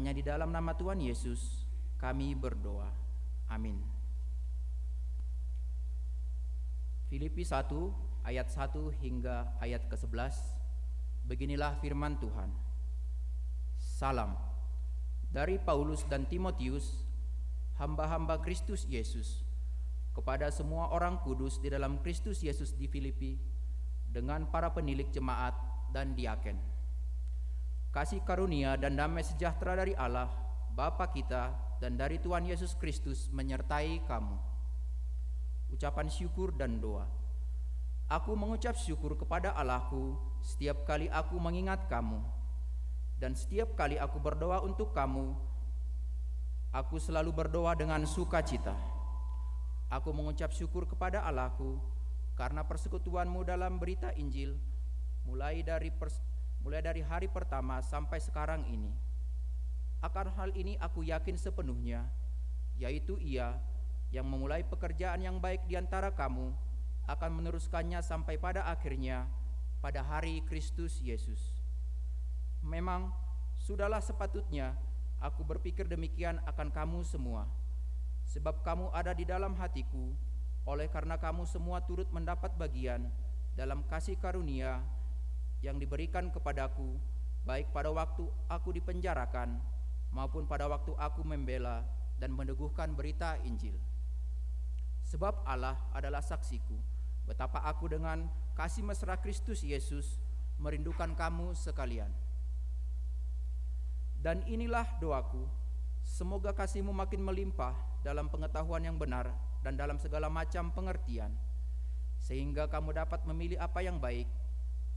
Hanya 0.00 0.16
di 0.16 0.24
dalam 0.24 0.48
nama 0.48 0.72
Tuhan 0.72 0.96
Yesus 0.96 1.60
kami 2.00 2.32
berdoa. 2.32 2.88
Amin. 3.52 3.76
Filipi 7.12 7.44
1 7.44 7.68
ayat 8.24 8.48
1 8.48 8.80
hingga 8.96 9.60
ayat 9.60 9.84
ke-11 9.92 10.40
Beginilah 11.28 11.76
firman 11.84 12.16
Tuhan. 12.16 12.48
Salam 13.76 14.40
dari 15.28 15.60
Paulus 15.60 16.08
dan 16.08 16.24
Timotius, 16.24 17.04
hamba-hamba 17.76 18.40
Kristus 18.40 18.88
Yesus, 18.88 19.44
kepada 20.16 20.48
semua 20.48 20.96
orang 20.96 21.20
kudus 21.20 21.60
di 21.60 21.68
dalam 21.68 22.00
Kristus 22.00 22.40
Yesus 22.40 22.72
di 22.72 22.88
Filipi, 22.88 23.36
dengan 24.08 24.48
para 24.48 24.72
penilik 24.72 25.12
jemaat 25.12 25.52
dan 25.92 26.16
diaken. 26.16 26.69
Kasih 27.90 28.22
karunia 28.22 28.78
dan 28.78 28.94
damai 28.94 29.26
sejahtera 29.26 29.74
dari 29.74 29.98
Allah, 29.98 30.30
Bapa 30.78 31.10
kita, 31.10 31.50
dan 31.82 31.98
dari 31.98 32.22
Tuhan 32.22 32.46
Yesus 32.46 32.78
Kristus 32.78 33.26
menyertai 33.34 34.06
kamu. 34.06 34.38
Ucapan 35.74 36.06
syukur 36.06 36.54
dan 36.54 36.78
doa. 36.78 37.10
Aku 38.06 38.38
mengucap 38.38 38.78
syukur 38.78 39.18
kepada 39.18 39.54
Allahku 39.58 40.18
setiap 40.42 40.86
kali 40.86 41.10
aku 41.10 41.34
mengingat 41.42 41.90
kamu, 41.90 42.22
dan 43.18 43.34
setiap 43.34 43.74
kali 43.74 43.98
aku 43.98 44.22
berdoa 44.22 44.62
untuk 44.62 44.94
kamu, 44.94 45.34
aku 46.70 46.96
selalu 46.96 47.34
berdoa 47.34 47.74
dengan 47.74 48.06
sukacita. 48.06 48.72
Aku 49.90 50.14
mengucap 50.14 50.54
syukur 50.54 50.86
kepada 50.86 51.26
Allahku 51.26 51.82
karena 52.38 52.62
persekutuanmu 52.62 53.42
dalam 53.42 53.82
berita 53.82 54.14
Injil 54.14 54.54
mulai 55.26 55.60
dari 55.66 55.90
pers 55.90 56.16
mulai 56.60 56.84
dari 56.84 57.00
hari 57.00 57.28
pertama 57.28 57.80
sampai 57.80 58.20
sekarang 58.20 58.68
ini. 58.68 58.92
Akan 60.00 60.32
hal 60.32 60.52
ini 60.56 60.80
aku 60.80 61.04
yakin 61.04 61.36
sepenuhnya, 61.36 62.08
yaitu 62.80 63.20
Ia 63.20 63.56
yang 64.08 64.24
memulai 64.24 64.64
pekerjaan 64.64 65.20
yang 65.20 65.36
baik 65.36 65.68
di 65.68 65.76
antara 65.76 66.08
kamu 66.12 66.52
akan 67.04 67.30
meneruskannya 67.42 68.00
sampai 68.00 68.40
pada 68.40 68.64
akhirnya 68.64 69.28
pada 69.80 70.04
hari 70.04 70.44
Kristus 70.44 71.00
Yesus. 71.00 71.40
Memang 72.60 73.12
sudahlah 73.56 74.00
sepatutnya 74.00 74.76
aku 75.20 75.44
berpikir 75.44 75.88
demikian 75.88 76.40
akan 76.44 76.68
kamu 76.68 77.00
semua, 77.04 77.48
sebab 78.24 78.60
kamu 78.64 78.92
ada 78.92 79.12
di 79.16 79.24
dalam 79.24 79.56
hatiku 79.56 80.12
oleh 80.68 80.88
karena 80.92 81.16
kamu 81.16 81.48
semua 81.48 81.80
turut 81.80 82.08
mendapat 82.12 82.52
bagian 82.56 83.08
dalam 83.56 83.80
kasih 83.88 84.16
karunia 84.20 84.84
yang 85.60 85.76
diberikan 85.76 86.32
kepadaku, 86.32 86.96
baik 87.44 87.72
pada 87.72 87.92
waktu 87.92 88.24
aku 88.48 88.72
dipenjarakan 88.76 89.60
maupun 90.10 90.44
pada 90.44 90.66
waktu 90.66 90.92
aku 90.96 91.22
membela 91.22 91.86
dan 92.20 92.34
meneguhkan 92.34 92.92
berita 92.92 93.40
Injil. 93.46 93.76
Sebab 95.08 95.42
Allah 95.48 95.76
adalah 95.96 96.20
saksiku, 96.20 96.76
betapa 97.24 97.64
aku 97.64 97.88
dengan 97.88 98.28
kasih 98.54 98.84
mesra 98.84 99.16
Kristus 99.16 99.64
Yesus 99.64 100.20
merindukan 100.60 101.16
kamu 101.16 101.56
sekalian. 101.56 102.12
Dan 104.20 104.44
inilah 104.44 104.84
doaku, 105.00 105.48
semoga 106.04 106.52
kasihmu 106.52 106.92
makin 106.92 107.24
melimpah 107.24 107.72
dalam 108.04 108.28
pengetahuan 108.28 108.84
yang 108.84 109.00
benar 109.00 109.32
dan 109.64 109.80
dalam 109.80 109.96
segala 109.96 110.28
macam 110.28 110.68
pengertian, 110.76 111.32
sehingga 112.20 112.68
kamu 112.68 113.00
dapat 113.00 113.24
memilih 113.24 113.56
apa 113.56 113.80
yang 113.80 113.96
baik, 113.96 114.28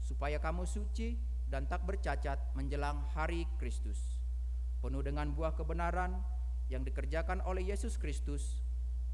supaya 0.04 0.36
kamu 0.36 0.68
suci 0.68 1.16
dan 1.48 1.64
tak 1.64 1.88
bercacat 1.88 2.52
menjelang 2.52 3.00
hari 3.16 3.48
Kristus, 3.56 4.20
penuh 4.84 5.00
dengan 5.00 5.32
buah 5.32 5.56
kebenaran 5.56 6.20
yang 6.68 6.84
dikerjakan 6.84 7.40
oleh 7.48 7.72
Yesus 7.72 7.96
Kristus 7.96 8.60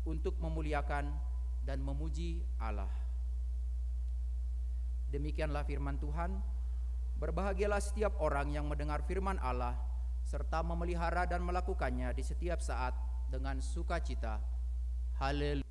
untuk 0.02 0.34
memuliakan 0.42 1.14
dan 1.62 1.78
memuji 1.78 2.42
Allah. 2.58 2.90
Demikianlah 5.10 5.62
firman 5.66 5.98
Tuhan. 5.98 6.42
Berbahagialah 7.20 7.82
setiap 7.84 8.16
orang 8.18 8.48
yang 8.50 8.64
mendengar 8.64 9.04
firman 9.04 9.36
Allah 9.38 9.76
serta 10.24 10.64
memelihara 10.64 11.28
dan 11.28 11.44
melakukannya 11.44 12.16
di 12.16 12.24
setiap 12.24 12.64
saat 12.64 12.96
dengan 13.28 13.60
sukacita 13.60 14.40
Haleluya. 15.20 15.69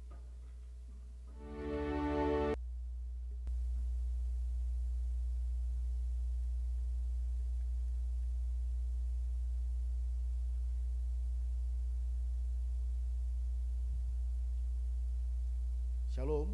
Shalom. 16.19 16.51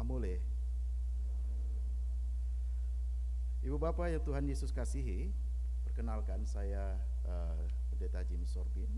Amole. 0.00 0.40
Ibu 3.60 3.76
Bapak 3.76 4.08
yang 4.08 4.24
Tuhan 4.24 4.48
Yesus 4.48 4.72
kasihi, 4.72 5.28
perkenalkan 5.84 6.48
saya 6.48 6.96
uh, 7.28 7.60
Pendeta 7.92 8.24
Jimmy 8.24 8.48
Sorbin 8.48 8.88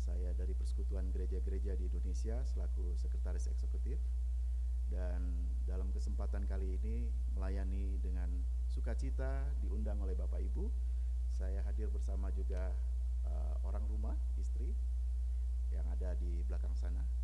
saya 0.00 0.32
dari 0.32 0.56
Persekutuan 0.56 1.12
Gereja-Gereja 1.12 1.76
di 1.76 1.92
Indonesia 1.92 2.40
selaku 2.40 2.96
Sekretaris 2.96 3.52
Eksekutif 3.52 4.00
dan 4.88 5.20
dalam 5.68 5.92
kesempatan 5.92 6.48
kali 6.48 6.80
ini 6.80 7.12
melayani 7.36 8.00
dengan 8.00 8.32
sukacita 8.64 9.44
diundang 9.60 10.00
oleh 10.00 10.16
Bapak 10.16 10.40
Ibu. 10.40 10.72
Saya 11.28 11.60
hadir 11.68 11.92
bersama 11.92 12.32
juga 12.32 12.72
uh, 13.28 13.60
orang 13.68 13.84
rumah, 13.92 14.16
istri 14.40 14.72
yang 15.68 15.84
ada 15.92 16.16
di 16.16 16.40
belakang 16.48 16.72
sana. 16.72 17.21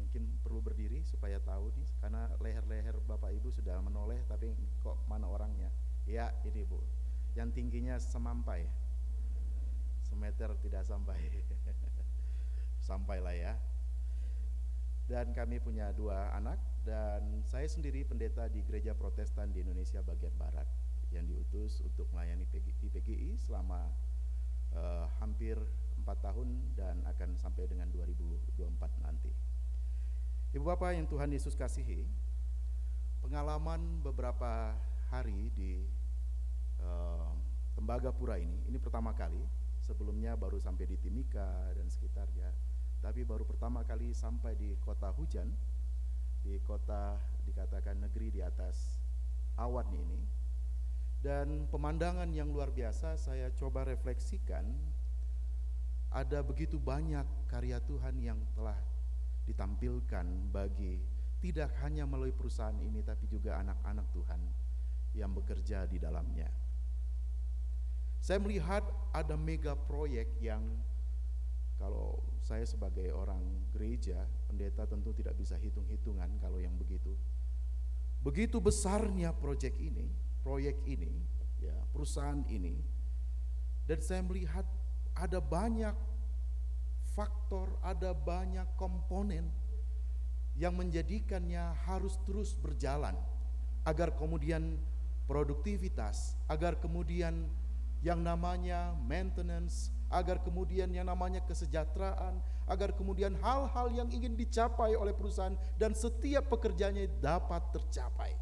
Mungkin 0.00 0.40
perlu 0.40 0.64
berdiri 0.64 1.04
supaya 1.04 1.36
tahu 1.44 1.68
nih 1.76 1.90
karena 2.00 2.32
leher-leher 2.40 2.96
Bapak 3.04 3.36
Ibu 3.36 3.52
sudah 3.52 3.76
menoleh 3.84 4.24
tapi 4.24 4.56
kok 4.80 4.96
mana 5.04 5.28
orangnya? 5.28 5.68
Ya, 6.08 6.32
ini 6.48 6.64
Bu. 6.64 6.80
Yang 7.36 7.60
tingginya 7.60 8.00
semampai 8.00 8.64
semeter 10.00 10.50
tidak 10.64 10.82
sampai 10.82 11.20
sampailah 12.88 13.36
ya 13.36 13.54
dan 15.10 15.34
kami 15.34 15.58
punya 15.58 15.90
dua 15.90 16.30
anak 16.38 16.58
dan 16.86 17.42
saya 17.42 17.66
sendiri 17.66 18.06
pendeta 18.06 18.46
di 18.46 18.62
gereja 18.62 18.94
protestan 18.94 19.50
di 19.50 19.66
Indonesia 19.66 19.98
bagian 20.06 20.30
barat 20.38 20.66
yang 21.10 21.26
diutus 21.26 21.82
untuk 21.82 22.06
melayani 22.14 22.46
di 22.46 22.86
PGI 22.90 23.34
selama 23.34 23.90
uh, 24.70 25.10
hampir 25.18 25.58
empat 25.98 26.18
tahun 26.22 26.78
dan 26.78 27.02
akan 27.10 27.34
sampai 27.34 27.66
dengan 27.66 27.90
2024 27.90 28.54
nanti 29.02 29.34
Ibu 30.50 30.64
Bapak 30.66 30.98
yang 30.98 31.06
Tuhan 31.06 31.30
Yesus 31.30 31.54
kasihi 31.54 32.06
pengalaman 33.22 34.02
beberapa 34.02 34.74
hari 35.12 35.52
di 35.54 35.86
uh, 36.82 37.30
Tembagapura 37.78 38.34
ini 38.36 38.58
ini 38.66 38.76
pertama 38.82 39.14
kali 39.14 39.40
Sebelumnya 39.80 40.36
baru 40.36 40.60
sampai 40.60 40.86
di 40.86 40.96
Timika 41.00 41.72
dan 41.74 41.88
sekitarnya. 41.88 42.52
Tapi 43.00 43.24
baru 43.24 43.48
pertama 43.48 43.80
kali 43.80 44.12
sampai 44.12 44.52
di 44.54 44.76
kota 44.78 45.08
hujan, 45.10 45.48
di 46.44 46.60
kota 46.60 47.16
dikatakan 47.48 47.96
negeri 47.96 48.28
di 48.28 48.40
atas 48.44 49.00
awan 49.56 49.88
ini. 49.90 50.20
Dan 51.20 51.66
pemandangan 51.68 52.28
yang 52.32 52.52
luar 52.52 52.70
biasa 52.72 53.16
saya 53.18 53.50
coba 53.56 53.82
refleksikan 53.82 54.64
ada 56.14 56.38
begitu 56.44 56.78
banyak 56.78 57.24
karya 57.48 57.82
Tuhan 57.82 58.14
yang 58.20 58.40
telah 58.54 58.76
ditampilkan 59.50 60.54
bagi 60.54 61.02
tidak 61.40 61.74
hanya 61.82 62.06
melalui 62.06 62.30
perusahaan 62.30 62.76
ini 62.78 63.02
tapi 63.02 63.26
juga 63.26 63.58
anak-anak 63.58 64.06
Tuhan 64.14 64.40
yang 65.16 65.34
bekerja 65.34 65.90
di 65.90 65.98
dalamnya. 65.98 66.46
Saya 68.20 68.38
melihat 68.38 68.84
ada 69.16 69.34
mega 69.34 69.72
proyek 69.74 70.38
yang 70.44 70.62
kalau 71.80 72.20
saya 72.44 72.68
sebagai 72.68 73.08
orang 73.08 73.40
gereja, 73.72 74.28
pendeta 74.44 74.84
tentu 74.84 75.16
tidak 75.16 75.32
bisa 75.40 75.56
hitung-hitungan 75.56 76.28
kalau 76.36 76.60
yang 76.60 76.76
begitu. 76.76 77.16
Begitu 78.20 78.60
besarnya 78.60 79.32
proyek 79.32 79.80
ini, 79.80 80.12
proyek 80.44 80.84
ini, 80.84 81.24
ya, 81.56 81.72
perusahaan 81.88 82.44
ini. 82.52 82.76
Dan 83.88 84.04
saya 84.04 84.20
melihat 84.20 84.68
ada 85.16 85.40
banyak 85.40 85.96
faktor, 87.14 87.74
ada 87.82 88.14
banyak 88.14 88.66
komponen 88.78 89.50
yang 90.58 90.76
menjadikannya 90.76 91.72
harus 91.88 92.20
terus 92.28 92.52
berjalan 92.52 93.16
agar 93.86 94.12
kemudian 94.12 94.76
produktivitas, 95.24 96.36
agar 96.50 96.76
kemudian 96.76 97.48
yang 98.02 98.20
namanya 98.20 98.92
maintenance, 99.06 99.94
agar 100.10 100.42
kemudian 100.42 100.90
yang 100.90 101.06
namanya 101.06 101.40
kesejahteraan, 101.46 102.42
agar 102.66 102.90
kemudian 102.92 103.38
hal-hal 103.38 103.86
yang 103.94 104.08
ingin 104.10 104.34
dicapai 104.34 104.98
oleh 104.98 105.14
perusahaan 105.14 105.54
dan 105.78 105.94
setiap 105.94 106.50
pekerjaannya 106.50 107.22
dapat 107.22 107.62
tercapai. 107.70 108.34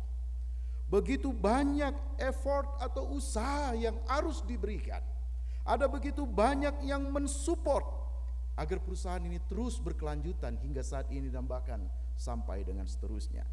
Begitu 0.88 1.28
banyak 1.36 1.92
effort 2.16 2.80
atau 2.80 3.12
usaha 3.12 3.76
yang 3.76 4.00
harus 4.08 4.40
diberikan. 4.48 5.04
Ada 5.68 5.84
begitu 5.84 6.24
banyak 6.24 6.88
yang 6.88 7.12
mensupport 7.12 8.07
agar 8.58 8.82
perusahaan 8.82 9.22
ini 9.22 9.38
terus 9.46 9.78
berkelanjutan 9.78 10.58
hingga 10.58 10.82
saat 10.82 11.06
ini 11.14 11.30
dan 11.30 11.46
bahkan 11.46 11.86
sampai 12.18 12.66
dengan 12.66 12.90
seterusnya. 12.90 13.46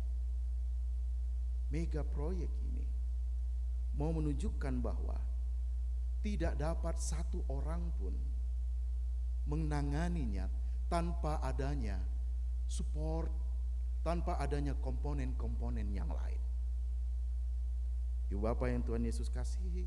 Mega 1.70 2.02
proyek 2.02 2.50
ini 2.66 2.82
mau 3.94 4.10
menunjukkan 4.10 4.82
bahwa 4.82 5.22
tidak 6.26 6.58
dapat 6.58 6.98
satu 6.98 7.46
orang 7.54 7.94
pun 8.02 8.18
menanganinya 9.46 10.50
tanpa 10.90 11.38
adanya 11.46 12.02
support, 12.66 13.30
tanpa 14.02 14.42
adanya 14.42 14.74
komponen-komponen 14.74 15.86
yang 15.94 16.10
lain. 16.10 16.42
Ibu 18.34 18.42
Bapak 18.42 18.74
yang 18.74 18.82
Tuhan 18.82 19.06
Yesus 19.06 19.30
kasihi, 19.30 19.86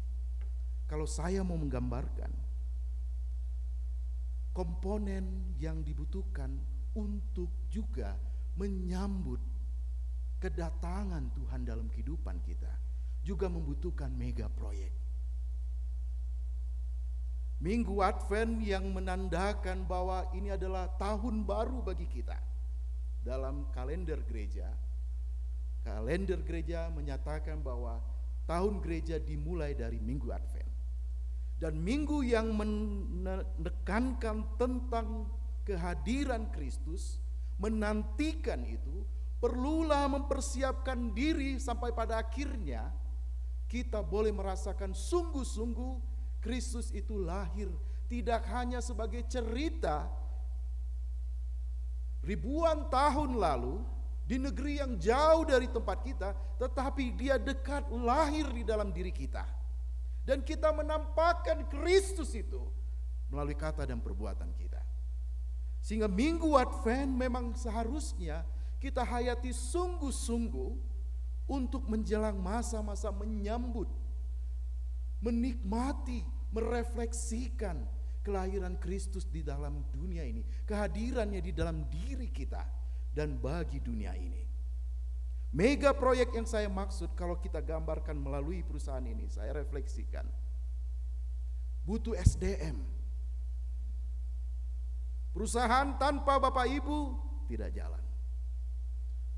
kalau 0.87 1.11
saya 1.11 1.43
mau 1.43 1.59
menggambarkan 1.59 2.31
komponen 4.59 5.55
yang 5.63 5.87
dibutuhkan 5.87 6.51
untuk 6.99 7.71
juga 7.71 8.19
menyambut 8.59 9.39
kedatangan 10.43 11.31
Tuhan 11.31 11.63
dalam 11.63 11.87
kehidupan 11.87 12.43
kita 12.43 12.75
juga 13.23 13.47
membutuhkan 13.47 14.11
mega 14.11 14.51
proyek. 14.51 14.91
Minggu 17.63 18.03
Advent 18.03 18.63
yang 18.67 18.87
menandakan 18.91 19.87
bahwa 19.87 20.27
ini 20.35 20.51
adalah 20.51 20.91
tahun 20.99 21.47
baru 21.47 21.79
bagi 21.83 22.07
kita. 22.11 22.39
Dalam 23.23 23.71
kalender 23.75 24.23
gereja, 24.27 24.71
kalender 25.87 26.39
gereja 26.43 26.87
menyatakan 26.91 27.63
bahwa 27.63 27.99
tahun 28.47 28.79
gereja 28.83 29.19
dimulai 29.23 29.75
dari 29.75 29.99
Minggu 29.99 30.31
Advent. 30.31 30.68
Dan 31.59 31.83
minggu 31.83 32.23
yang 32.23 32.55
menekankan 32.55 34.47
tentang 34.55 35.27
kehadiran 35.67 36.55
Kristus, 36.55 37.19
menantikan 37.59 38.63
itu, 38.63 39.03
perlulah 39.43 40.07
mempersiapkan 40.07 41.11
diri 41.11 41.59
sampai 41.59 41.91
pada 41.91 42.23
akhirnya 42.23 42.95
kita 43.67 44.01
boleh 44.07 44.31
merasakan 44.31 44.95
sungguh-sungguh 44.95 45.95
Kristus 46.39 46.95
itu 46.95 47.19
lahir 47.19 47.69
tidak 48.09 48.49
hanya 48.49 48.81
sebagai 48.81 49.21
cerita 49.29 50.09
ribuan 52.25 52.89
tahun 52.89 53.37
lalu 53.37 53.85
di 54.29 54.37
negeri 54.37 54.81
yang 54.81 55.01
jauh 55.01 55.49
dari 55.49 55.69
tempat 55.73 56.05
kita, 56.05 56.37
tetapi 56.61 57.17
dia 57.17 57.41
dekat 57.41 57.89
lahir 57.93 58.45
di 58.53 58.61
dalam 58.61 58.93
diri 58.93 59.09
kita. 59.09 59.58
Dan 60.29 60.45
kita 60.45 60.69
menampakkan 60.77 61.65
Kristus 61.73 62.37
itu 62.37 62.61
melalui 63.33 63.57
kata 63.57 63.89
dan 63.89 64.05
perbuatan 64.05 64.53
kita. 64.53 64.85
Sehingga 65.81 66.05
minggu 66.05 66.53
Advent 66.53 67.17
memang 67.17 67.57
seharusnya 67.57 68.45
kita 68.77 69.09
hayati 69.09 69.57
sungguh-sungguh 69.57 70.71
untuk 71.49 71.89
menjelang 71.89 72.37
masa-masa 72.37 73.09
menyambut, 73.09 73.89
menikmati, 75.25 76.21
merefleksikan 76.53 77.89
kelahiran 78.21 78.77
Kristus 78.77 79.25
di 79.25 79.41
dalam 79.41 79.81
dunia 79.97 80.29
ini, 80.29 80.45
kehadirannya 80.69 81.41
di 81.41 81.57
dalam 81.57 81.89
diri 81.89 82.29
kita 82.29 82.69
dan 83.17 83.41
bagi 83.41 83.81
dunia 83.81 84.13
ini. 84.13 84.48
Mega 85.49 85.97
proyek 85.97 86.37
yang 86.37 86.45
saya 86.45 86.69
maksud 86.69 87.17
kalau 87.17 87.41
kita 87.41 87.65
gambarkan 87.65 88.15
melalui 88.21 88.61
perusahaan 88.61 89.05
ini, 89.05 89.25
saya 89.33 89.57
refleksikan. 89.57 90.29
Butuh 91.89 92.13
SDM. 92.21 92.77
Perusahaan 95.33 95.97
tanpa 95.97 96.37
Bapak 96.37 96.69
Ibu 96.69 96.99
tidak 97.49 97.73
jalan. 97.73 98.05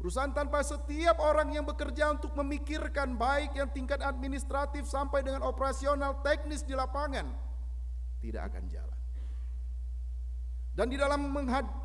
Perusahaan 0.00 0.32
tanpa 0.32 0.64
setiap 0.64 1.20
orang 1.20 1.52
yang 1.52 1.68
bekerja 1.68 2.08
untuk 2.16 2.32
memikirkan 2.32 3.20
baik 3.20 3.52
yang 3.52 3.68
tingkat 3.68 4.00
administratif 4.00 4.88
sampai 4.88 5.20
dengan 5.20 5.44
operasional 5.44 6.24
teknis 6.24 6.64
di 6.64 6.72
lapangan 6.72 7.28
tidak 8.24 8.48
akan 8.48 8.64
jalan. 8.72 8.99
Dan 10.70 10.86
di 10.88 10.96
dalam 10.96 11.34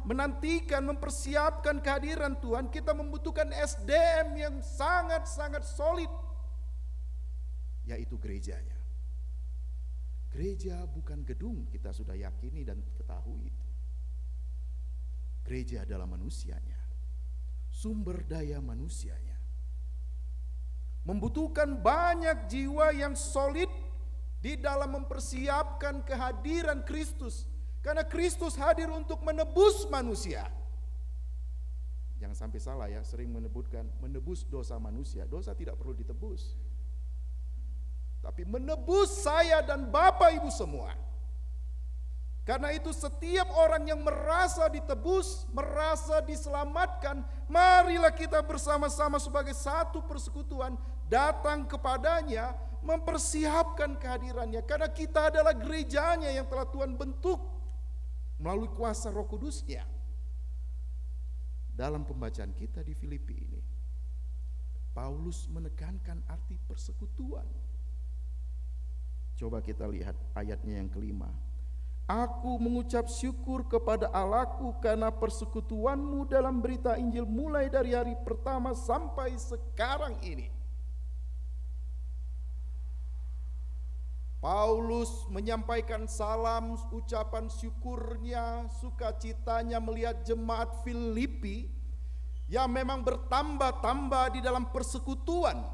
menantikan, 0.05 0.85
mempersiapkan 0.85 1.81
kehadiran 1.81 2.37
Tuhan, 2.37 2.69
kita 2.69 2.93
membutuhkan 2.93 3.49
SDM 3.49 4.37
yang 4.37 4.55
sangat-sangat 4.61 5.65
solid, 5.65 6.09
yaitu 7.89 8.15
gerejanya. 8.21 8.77
Gereja 10.29 10.85
bukan 10.85 11.25
gedung, 11.25 11.65
kita 11.67 11.91
sudah 11.91 12.13
yakini 12.13 12.61
dan 12.61 12.79
ketahui 12.95 13.49
itu. 13.49 13.67
Gereja 15.43 15.83
adalah 15.83 16.05
manusianya 16.05 16.85
sumber 17.75 18.23
daya 18.23 18.63
manusianya. 18.63 19.35
Membutuhkan 21.05 21.77
banyak 21.83 22.49
jiwa 22.49 22.95
yang 22.95 23.13
solid 23.13 23.69
di 24.41 24.57
dalam 24.57 24.95
mempersiapkan 24.95 26.01
kehadiran 26.01 26.81
Kristus. 26.81 27.45
Karena 27.85 28.01
Kristus 28.01 28.57
hadir 28.57 28.89
untuk 28.89 29.21
menebus 29.21 29.85
manusia. 29.93 30.49
Jangan 32.17 32.33
sampai 32.33 32.57
salah 32.57 32.87
ya, 32.89 33.05
sering 33.05 33.29
menyebutkan 33.29 33.85
menebus 34.01 34.41
dosa 34.49 34.81
manusia. 34.81 35.29
Dosa 35.29 35.53
tidak 35.53 35.77
perlu 35.77 35.93
ditebus. 35.93 36.57
Tapi 38.25 38.41
menebus 38.41 39.21
saya 39.21 39.61
dan 39.61 39.85
Bapak 39.93 40.33
Ibu 40.33 40.49
semua 40.49 41.05
karena 42.45 42.69
itu 42.77 42.93
setiap 42.93 43.49
orang 43.57 43.89
yang 43.89 44.05
merasa 44.05 44.69
ditebus, 44.69 45.49
merasa 45.49 46.21
diselamatkan, 46.21 47.25
marilah 47.49 48.13
kita 48.13 48.37
bersama-sama 48.45 49.17
sebagai 49.17 49.57
satu 49.57 50.05
persekutuan 50.05 50.77
datang 51.09 51.65
kepadanya, 51.65 52.53
mempersiapkan 52.85 53.97
kehadirannya. 53.97 54.61
Karena 54.61 54.85
kita 54.93 55.33
adalah 55.33 55.57
gerejanya 55.57 56.29
yang 56.29 56.45
telah 56.45 56.69
Tuhan 56.69 56.93
bentuk 56.93 57.41
melalui 58.39 58.71
kuasa 58.71 59.11
roh 59.11 59.27
kudusnya. 59.27 59.83
Dalam 61.75 62.07
pembacaan 62.07 62.55
kita 62.55 62.79
di 62.87 62.95
Filipi 62.95 63.35
ini, 63.35 63.61
Paulus 64.95 65.51
menekankan 65.51 66.23
arti 66.31 66.55
persekutuan. 66.63 67.43
Coba 69.35 69.59
kita 69.59 69.83
lihat 69.83 70.15
ayatnya 70.31 70.79
yang 70.79 70.87
kelima. 70.87 71.27
Aku 72.07 72.55
mengucap 72.61 73.11
syukur 73.11 73.67
kepada 73.67 74.07
Allahku 74.15 74.77
karena 74.79 75.11
persekutuanmu 75.11 76.29
dalam 76.31 76.63
berita 76.63 76.95
Injil 76.95 77.27
mulai 77.27 77.67
dari 77.67 77.91
hari 77.91 78.15
pertama 78.23 78.71
sampai 78.71 79.35
sekarang 79.35 80.15
ini. 80.23 80.54
Paulus 84.45 85.25
menyampaikan 85.33 86.05
salam 86.05 86.77
ucapan 86.93 87.49
syukurnya, 87.49 88.69
sukacitanya 88.77 89.81
melihat 89.81 90.21
jemaat 90.21 90.85
Filipi 90.85 91.65
yang 92.45 92.69
memang 92.69 93.01
bertambah-tambah 93.01 94.37
di 94.37 94.45
dalam 94.45 94.69
persekutuan, 94.69 95.65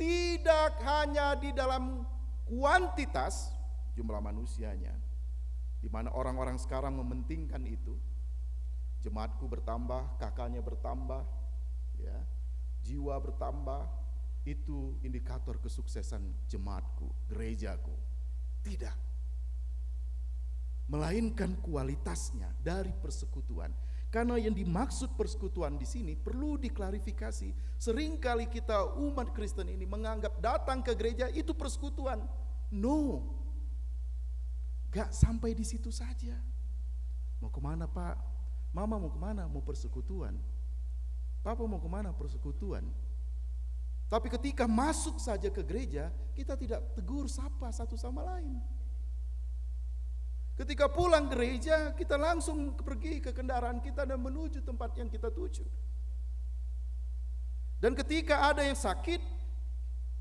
tidak 0.00 0.72
hanya 0.88 1.36
di 1.36 1.52
dalam 1.52 2.08
kuantitas 2.48 3.52
jumlah 3.92 4.24
manusianya, 4.24 4.96
di 5.84 5.92
mana 5.92 6.08
orang-orang 6.16 6.56
sekarang 6.56 6.96
mementingkan 6.96 7.60
itu. 7.68 7.92
Jemaatku 9.04 9.44
bertambah, 9.52 10.16
kakaknya 10.16 10.64
bertambah, 10.64 11.28
ya. 12.00 12.24
Jiwa 12.88 13.20
bertambah, 13.20 13.84
itu 14.48 14.96
indikator 15.04 15.60
kesuksesan 15.60 16.48
jemaatku, 16.48 17.12
gerejaku. 17.28 18.13
Tidak. 18.64 18.96
Melainkan 20.88 21.60
kualitasnya 21.60 22.48
dari 22.64 22.92
persekutuan. 22.96 23.70
Karena 24.08 24.38
yang 24.38 24.54
dimaksud 24.54 25.18
persekutuan 25.18 25.76
di 25.76 25.84
sini 25.84 26.14
perlu 26.14 26.56
diklarifikasi. 26.56 27.78
Seringkali 27.78 28.46
kita 28.48 28.96
umat 28.96 29.34
Kristen 29.34 29.68
ini 29.68 29.84
menganggap 29.84 30.38
datang 30.38 30.80
ke 30.80 30.94
gereja 30.94 31.26
itu 31.28 31.50
persekutuan. 31.52 32.22
No, 32.70 33.20
Gak 34.94 35.10
sampai 35.10 35.58
di 35.58 35.66
situ 35.66 35.90
saja. 35.90 36.38
Mau 37.42 37.50
ke 37.50 37.58
mana 37.58 37.90
pak? 37.90 38.14
Mama 38.70 38.94
mau 38.94 39.10
ke 39.10 39.18
mana? 39.18 39.50
Mau 39.50 39.58
persekutuan. 39.58 40.38
Papa 41.42 41.66
mau 41.66 41.82
ke 41.82 41.90
mana? 41.90 42.14
Persekutuan. 42.14 42.86
Tapi 44.14 44.30
ketika 44.30 44.70
masuk 44.70 45.18
saja 45.18 45.50
ke 45.50 45.58
gereja, 45.66 46.06
kita 46.38 46.54
tidak 46.54 46.94
tegur 46.94 47.26
sapa 47.26 47.66
satu 47.74 47.98
sama 47.98 48.22
lain. 48.22 48.62
Ketika 50.54 50.86
pulang 50.86 51.26
gereja, 51.26 51.90
kita 51.98 52.14
langsung 52.14 52.78
pergi 52.78 53.18
ke 53.18 53.34
kendaraan 53.34 53.82
kita 53.82 54.06
dan 54.06 54.22
menuju 54.22 54.62
tempat 54.62 54.94
yang 54.94 55.10
kita 55.10 55.34
tuju. 55.34 55.66
Dan 57.82 57.98
ketika 57.98 58.54
ada 58.54 58.62
yang 58.62 58.78
sakit, 58.78 59.18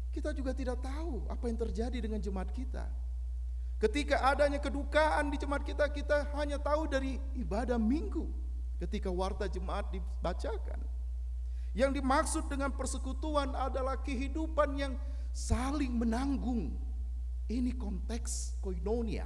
kita 0.10 0.34
juga 0.34 0.58
tidak 0.58 0.82
tahu 0.82 1.30
apa 1.30 1.46
yang 1.46 1.62
terjadi 1.62 2.02
dengan 2.02 2.18
jemaat 2.18 2.50
kita. 2.50 2.90
Ketika 3.78 4.26
adanya 4.26 4.58
kedukaan 4.58 5.30
di 5.30 5.38
jemaat 5.38 5.70
kita, 5.70 5.86
kita 5.94 6.34
hanya 6.34 6.58
tahu 6.58 6.90
dari 6.90 7.22
ibadah 7.38 7.78
minggu 7.78 8.26
ketika 8.82 9.14
warta 9.14 9.46
jemaat 9.46 9.94
dibacakan. 9.94 10.82
Yang 11.74 12.02
dimaksud 12.02 12.44
dengan 12.50 12.70
persekutuan 12.70 13.58
adalah 13.58 13.98
kehidupan 13.98 14.78
yang 14.78 14.94
saling 15.34 15.90
menanggung. 15.90 16.78
Ini 17.50 17.74
konteks 17.74 18.62
koinonia. 18.62 19.26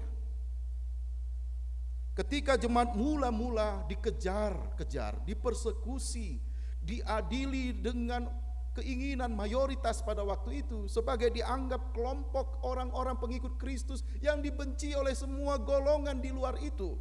Ketika 2.17 2.57
jemaat 2.57 2.97
mula-mula 2.97 3.85
dikejar-kejar, 3.85 5.21
dipersekusi, 5.21 6.41
diadili 6.81 7.77
dengan 7.77 8.25
keinginan 8.73 9.33
mayoritas 9.33 10.01
pada 10.01 10.25
waktu 10.25 10.65
itu 10.65 10.85
sebagai 10.89 11.33
dianggap 11.33 11.93
kelompok 11.93 12.61
orang-orang 12.65 13.17
pengikut 13.21 13.57
Kristus 13.61 14.01
yang 14.21 14.41
dibenci 14.41 14.97
oleh 14.97 15.13
semua 15.13 15.61
golongan 15.61 16.17
di 16.17 16.29
luar 16.33 16.57
itu. 16.57 16.97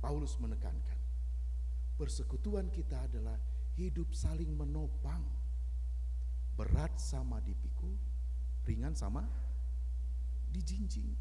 Paulus 0.00 0.36
menekankan, 0.36 0.98
persekutuan 1.96 2.68
kita 2.68 3.00
adalah 3.04 3.36
hidup 3.76 4.10
saling 4.16 4.50
menopang. 4.56 5.22
Berat 6.56 6.96
sama 6.96 7.36
dipikul, 7.44 7.92
ringan 8.64 8.96
sama 8.96 9.28
dijinjing. 10.48 11.12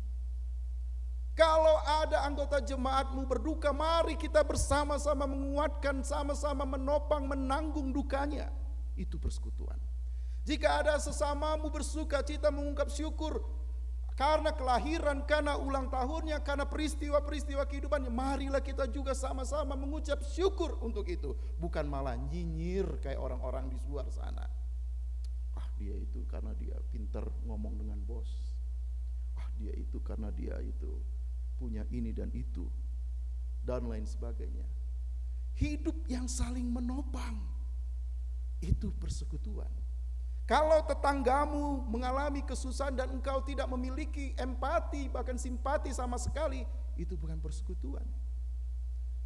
Kalau 1.36 1.76
ada 1.84 2.24
anggota 2.24 2.64
jemaatmu 2.64 3.28
berduka, 3.28 3.76
mari 3.76 4.16
kita 4.16 4.40
bersama-sama 4.48 5.28
menguatkan, 5.28 6.00
sama-sama 6.00 6.64
menopang, 6.64 7.28
menanggung 7.28 7.92
dukanya 7.92 8.48
itu 8.96 9.20
persekutuan. 9.20 9.76
Jika 10.48 10.80
ada 10.80 10.96
sesamamu 10.96 11.68
bersuka 11.68 12.24
cita 12.24 12.48
mengungkap 12.48 12.88
syukur 12.88 13.44
karena 14.15 14.55
kelahiran, 14.55 15.27
karena 15.27 15.60
ulang 15.60 15.91
tahunnya, 15.91 16.39
karena 16.39 16.63
peristiwa-peristiwa 16.63 17.67
kehidupannya, 17.67 18.07
marilah 18.07 18.63
kita 18.63 18.88
juga 18.88 19.12
sama-sama 19.12 19.75
mengucap 19.75 20.24
syukur 20.24 20.79
untuk 20.79 21.03
itu, 21.12 21.36
bukan 21.60 21.84
malah 21.84 22.15
nyinyir 22.15 23.03
kayak 23.03 23.19
orang-orang 23.19 23.67
di 23.67 23.75
luar 23.84 24.07
sana. 24.07 24.48
Ah, 25.60 25.67
dia 25.75 26.00
itu 26.00 26.24
karena 26.31 26.55
dia 26.55 26.79
pinter 26.95 27.27
ngomong 27.43 27.75
dengan 27.75 28.00
bos. 28.07 28.55
Ah, 29.36 29.51
dia 29.60 29.75
itu 29.75 30.00
karena 30.00 30.31
dia 30.31 30.63
itu 30.63 30.95
punya 31.60 31.84
ini 31.91 32.15
dan 32.15 32.31
itu 32.31 32.63
dan 33.67 33.84
lain 33.84 34.07
sebagainya. 34.07 34.63
Hidup 35.60 36.07
yang 36.07 36.31
saling 36.31 36.72
menopang 36.72 37.36
itu 38.63 38.95
persekutuan. 38.95 39.72
Kalau 40.46 40.86
tetanggamu 40.86 41.90
mengalami 41.90 42.46
kesusahan 42.46 42.94
dan 42.94 43.10
engkau 43.10 43.42
tidak 43.42 43.66
memiliki 43.66 44.38
empati 44.38 45.10
bahkan 45.10 45.42
simpati 45.42 45.90
sama 45.90 46.22
sekali, 46.22 46.62
itu 46.94 47.18
bukan 47.18 47.42
persekutuan. 47.42 48.06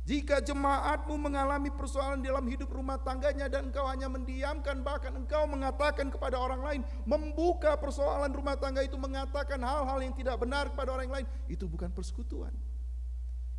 Jika 0.07 0.39
jemaatmu 0.39 1.19
mengalami 1.19 1.69
persoalan 1.75 2.23
dalam 2.23 2.47
hidup 2.47 2.71
rumah 2.71 2.97
tangganya 2.97 3.51
dan 3.51 3.67
engkau 3.67 3.83
hanya 3.85 4.07
mendiamkan 4.07 4.79
bahkan 4.79 5.11
engkau 5.11 5.43
mengatakan 5.45 6.07
kepada 6.07 6.39
orang 6.39 6.63
lain 6.63 6.81
membuka 7.03 7.75
persoalan 7.75 8.31
rumah 8.31 8.55
tangga 8.57 8.81
itu 8.81 8.95
mengatakan 8.95 9.59
hal-hal 9.59 9.99
yang 10.01 10.15
tidak 10.15 10.39
benar 10.39 10.71
kepada 10.71 10.97
orang 10.97 11.11
lain 11.13 11.27
itu 11.51 11.67
bukan 11.67 11.91
persekutuan. 11.91 12.55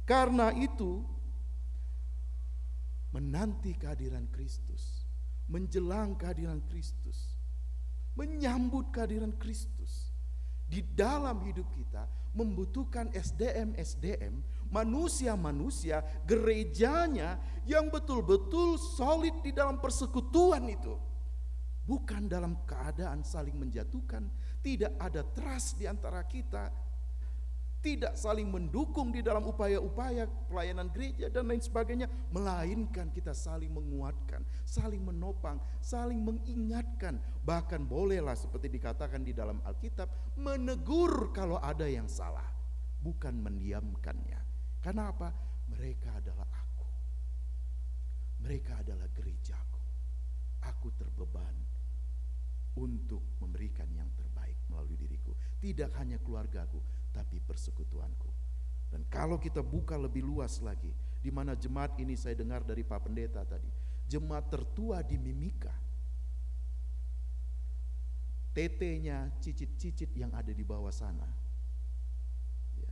Karena 0.09 0.50
itu 0.57 1.05
menanti 3.14 3.76
kehadiran 3.76 4.26
Kristus 4.33 5.00
menjelang 5.50 6.14
kehadiran 6.14 6.62
Kristus, 6.71 7.29
menyambut 8.19 8.90
kehadiran 8.95 9.35
Kristus 9.38 10.11
di 10.71 10.83
dalam 10.83 11.43
hidup 11.43 11.67
kita 11.75 12.07
membutuhkan 12.31 13.11
SDM-SDM, 13.11 14.38
manusia-manusia, 14.71 16.02
gerejanya 16.23 17.43
yang 17.67 17.90
betul-betul 17.90 18.79
solid 18.79 19.43
di 19.43 19.50
dalam 19.50 19.83
persekutuan 19.83 20.62
itu. 20.71 20.95
Bukan 21.83 22.31
dalam 22.31 22.55
keadaan 22.71 23.26
saling 23.26 23.59
menjatuhkan, 23.59 24.31
tidak 24.62 24.95
ada 25.02 25.26
trust 25.26 25.83
di 25.83 25.90
antara 25.90 26.23
kita, 26.23 26.71
tidak 27.80 28.12
saling 28.12 28.52
mendukung 28.52 29.08
di 29.08 29.25
dalam 29.25 29.49
upaya-upaya 29.49 30.28
pelayanan 30.49 30.92
gereja 30.92 31.32
dan 31.32 31.49
lain 31.49 31.64
sebagainya, 31.64 32.06
melainkan 32.28 33.08
kita 33.08 33.32
saling 33.32 33.72
menguatkan, 33.72 34.44
saling 34.68 35.00
menopang, 35.00 35.56
saling 35.80 36.20
mengingatkan, 36.20 37.16
bahkan 37.40 37.80
bolehlah 37.88 38.37
seperti 38.37 38.68
dikatakan 38.68 39.25
di 39.25 39.32
dalam 39.32 39.64
Alkitab, 39.64 40.37
menegur 40.37 41.32
kalau 41.32 41.56
ada 41.56 41.88
yang 41.88 42.06
salah, 42.06 42.46
bukan 43.00 43.40
mendiamkannya. 43.40 44.40
Karena 44.84 45.08
apa? 45.08 45.28
Mereka 45.72 46.20
adalah 46.20 46.49
aku. 46.52 46.88
Mereka 48.44 48.84
adalah 48.84 49.08
gerejaku. 49.12 49.80
Aku 50.68 50.92
terbeban 50.92 51.79
untuk 52.79 53.23
memberikan 53.43 53.89
yang 53.91 54.07
terbaik 54.15 54.55
melalui 54.71 54.95
diriku. 54.95 55.35
Tidak 55.59 55.91
hanya 55.99 56.23
keluargaku, 56.23 56.79
tapi 57.11 57.43
persekutuanku. 57.43 58.31
Dan 58.91 59.07
kalau 59.11 59.39
kita 59.39 59.62
buka 59.62 59.99
lebih 59.99 60.23
luas 60.23 60.62
lagi, 60.62 60.91
di 61.23 61.31
mana 61.31 61.55
jemaat 61.59 61.99
ini 61.99 62.15
saya 62.15 62.39
dengar 62.39 62.62
dari 62.62 62.87
Pak 62.87 63.07
Pendeta 63.07 63.43
tadi, 63.43 63.71
jemaat 64.07 64.50
tertua 64.50 65.03
di 65.03 65.19
Mimika. 65.19 65.75
Tetenya 68.50 69.31
cicit-cicit 69.39 70.11
yang 70.19 70.35
ada 70.35 70.50
di 70.50 70.67
bawah 70.67 70.91
sana. 70.91 71.27
Ya. 72.75 72.91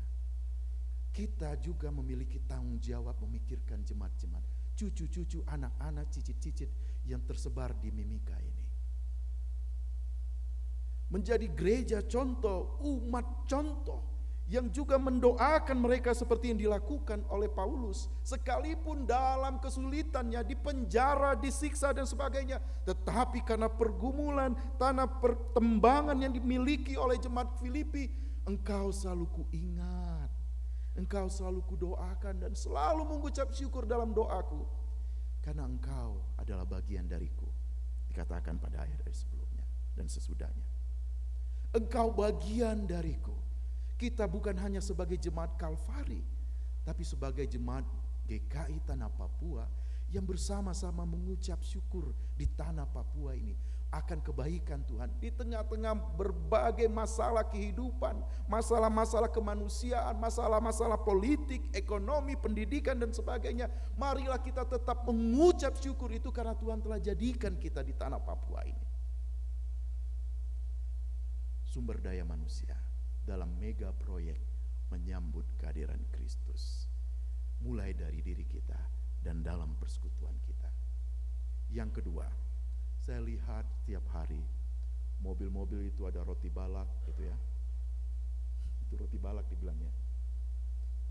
Kita 1.11 1.59
juga 1.59 1.91
memiliki 1.91 2.39
tanggung 2.47 2.79
jawab 2.79 3.19
memikirkan 3.27 3.83
jemaat-jemaat, 3.83 4.79
cucu-cucu, 4.79 5.43
anak-anak, 5.51 6.07
cicit-cicit 6.15 6.71
yang 7.11 7.27
tersebar 7.27 7.75
di 7.75 7.91
Mimika 7.91 8.39
ini 8.39 8.68
menjadi 11.09 11.49
gereja 11.53 11.99
contoh, 12.05 12.81
umat 12.85 13.49
contoh 13.49 14.05
yang 14.49 14.73
juga 14.73 14.97
mendoakan 14.97 15.77
mereka 15.77 16.17
seperti 16.17 16.57
yang 16.57 16.61
dilakukan 16.61 17.21
oleh 17.29 17.53
Paulus 17.53 18.09
sekalipun 18.25 19.05
dalam 19.05 19.61
kesulitannya 19.61 20.41
di 20.41 20.57
penjara, 20.57 21.37
disiksa 21.37 21.93
dan 21.93 22.09
sebagainya. 22.09 22.57
Tetapi 22.88 23.45
karena 23.45 23.69
pergumulan 23.69 24.57
tanah 24.81 25.21
pertembangan 25.21 26.17
yang 26.17 26.33
dimiliki 26.33 26.97
oleh 26.97 27.21
jemaat 27.21 27.61
Filipi 27.61 28.09
engkau 28.49 28.88
selalu 28.88 29.29
kuingat 29.29 30.33
engkau 30.99 31.31
selalu 31.31 31.62
kudoakan 31.69 32.43
dan 32.43 32.53
selalu 32.57 33.07
mengucap 33.07 33.53
syukur 33.55 33.85
dalam 33.87 34.11
doaku 34.11 34.65
karena 35.45 35.69
engkau 35.69 36.25
adalah 36.41 36.67
bagian 36.67 37.07
dariku 37.07 37.47
dikatakan 38.11 38.59
pada 38.59 38.83
ayat 38.83 38.99
dari 39.05 39.15
sebelumnya 39.15 39.65
dan 39.95 40.11
sesudahnya 40.11 40.78
Engkau 41.69 42.09
bagian 42.17 42.89
dariku. 42.89 43.37
Kita 44.01 44.25
bukan 44.25 44.57
hanya 44.57 44.81
sebagai 44.81 45.21
jemaat 45.21 45.59
Kalvari, 45.61 46.25
tapi 46.87 47.03
sebagai 47.05 47.45
jemaat 47.45 47.85
GKI 48.25 48.81
Tanah 48.89 49.13
Papua 49.13 49.69
yang 50.09 50.25
bersama-sama 50.25 51.05
mengucap 51.05 51.61
syukur 51.61 52.17
di 52.33 52.49
tanah 52.49 52.89
Papua 52.89 53.37
ini 53.37 53.53
akan 53.89 54.21
kebaikan 54.21 54.85
Tuhan 54.85 55.13
di 55.21 55.29
tengah-tengah 55.33 56.17
berbagai 56.17 56.89
masalah 56.89 57.45
kehidupan, 57.45 58.21
masalah-masalah 58.49 59.29
kemanusiaan, 59.29 60.17
masalah-masalah 60.17 61.01
politik, 61.05 61.69
ekonomi, 61.73 62.37
pendidikan 62.37 62.97
dan 62.97 63.13
sebagainya. 63.13 63.69
Marilah 63.97 64.41
kita 64.41 64.65
tetap 64.65 65.05
mengucap 65.09 65.77
syukur 65.81 66.13
itu 66.13 66.29
karena 66.33 66.57
Tuhan 66.57 66.81
telah 66.81 67.01
jadikan 67.01 67.57
kita 67.61 67.85
di 67.85 67.93
tanah 67.93 68.21
Papua 68.21 68.65
ini 68.65 68.88
sumber 71.69 72.01
daya 72.01 72.25
manusia 72.25 72.73
dalam 73.29 73.53
mega 73.61 73.93
proyek 73.93 74.41
menyambut 74.89 75.45
kehadiran 75.61 76.01
Kristus. 76.09 76.89
Mulai 77.61 77.93
dari 77.93 78.25
diri 78.25 78.49
kita 78.49 78.81
dan 79.21 79.45
dalam 79.45 79.77
persekutuan 79.77 80.33
kita. 80.49 80.73
Yang 81.69 82.01
kedua, 82.01 82.25
saya 83.05 83.21
lihat 83.21 83.69
tiap 83.85 84.09
hari 84.17 84.41
mobil-mobil 85.21 85.93
itu 85.93 86.09
ada 86.09 86.25
roti 86.25 86.49
balak 86.49 86.89
gitu 87.05 87.29
ya. 87.29 87.37
Itu 88.89 88.97
roti 88.97 89.21
balak 89.21 89.45
dibilangnya. 89.53 89.93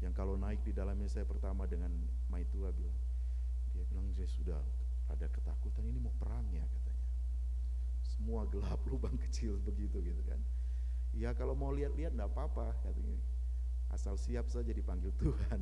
Yang 0.02 0.14
kalau 0.18 0.34
naik 0.42 0.66
di 0.66 0.74
dalamnya 0.74 1.06
saya 1.06 1.30
pertama 1.30 1.70
dengan 1.70 1.94
Maitua 2.34 2.74
bilang, 2.74 2.98
dia 3.78 3.86
bilang 3.94 4.10
saya 4.18 4.30
sudah 4.30 4.62
ada 5.14 5.30
ketakutan 5.30 5.86
ini 5.86 6.02
mau 6.02 6.14
perang 6.18 6.50
ya 6.50 6.66
katanya 6.66 6.87
semua 8.18 8.50
gelap 8.50 8.82
lubang 8.90 9.14
kecil 9.30 9.62
begitu 9.62 10.02
gitu 10.02 10.22
kan 10.26 10.42
ya 11.14 11.38
kalau 11.38 11.54
mau 11.54 11.70
lihat-lihat 11.70 12.18
enggak 12.18 12.34
apa-apa 12.34 12.74
katanya 12.82 13.22
asal 13.94 14.18
siap 14.18 14.50
saja 14.50 14.74
dipanggil 14.74 15.14
Tuhan 15.16 15.62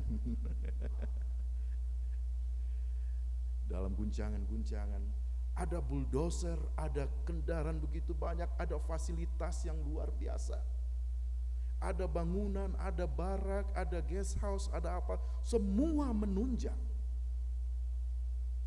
dalam 3.70 3.92
guncangan-guncangan 3.94 5.26
ada 5.56 5.80
bulldozer, 5.80 6.60
ada 6.76 7.08
kendaraan 7.24 7.80
begitu 7.80 8.12
banyak, 8.12 8.46
ada 8.60 8.76
fasilitas 8.76 9.64
yang 9.64 9.80
luar 9.80 10.12
biasa. 10.12 10.60
Ada 11.80 12.04
bangunan, 12.04 12.76
ada 12.76 13.08
barak, 13.08 13.72
ada 13.72 14.04
guest 14.04 14.36
house, 14.44 14.68
ada 14.68 15.00
apa, 15.00 15.16
semua 15.40 16.12
menunjang. 16.12 16.76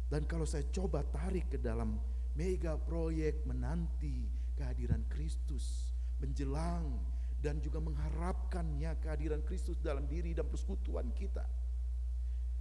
Dan 0.10 0.26
kalau 0.26 0.50
saya 0.50 0.66
coba 0.74 1.06
tarik 1.06 1.54
ke 1.54 1.62
dalam 1.62 2.02
mega 2.38 2.78
proyek 2.78 3.46
menanti 3.48 4.28
kehadiran 4.58 5.06
Kristus 5.08 5.96
menjelang 6.20 7.00
dan 7.40 7.64
juga 7.64 7.80
mengharapkannya 7.80 9.00
kehadiran 9.00 9.40
Kristus 9.48 9.80
dalam 9.80 10.04
diri 10.06 10.36
dan 10.36 10.46
persekutuan 10.46 11.16
kita. 11.16 11.48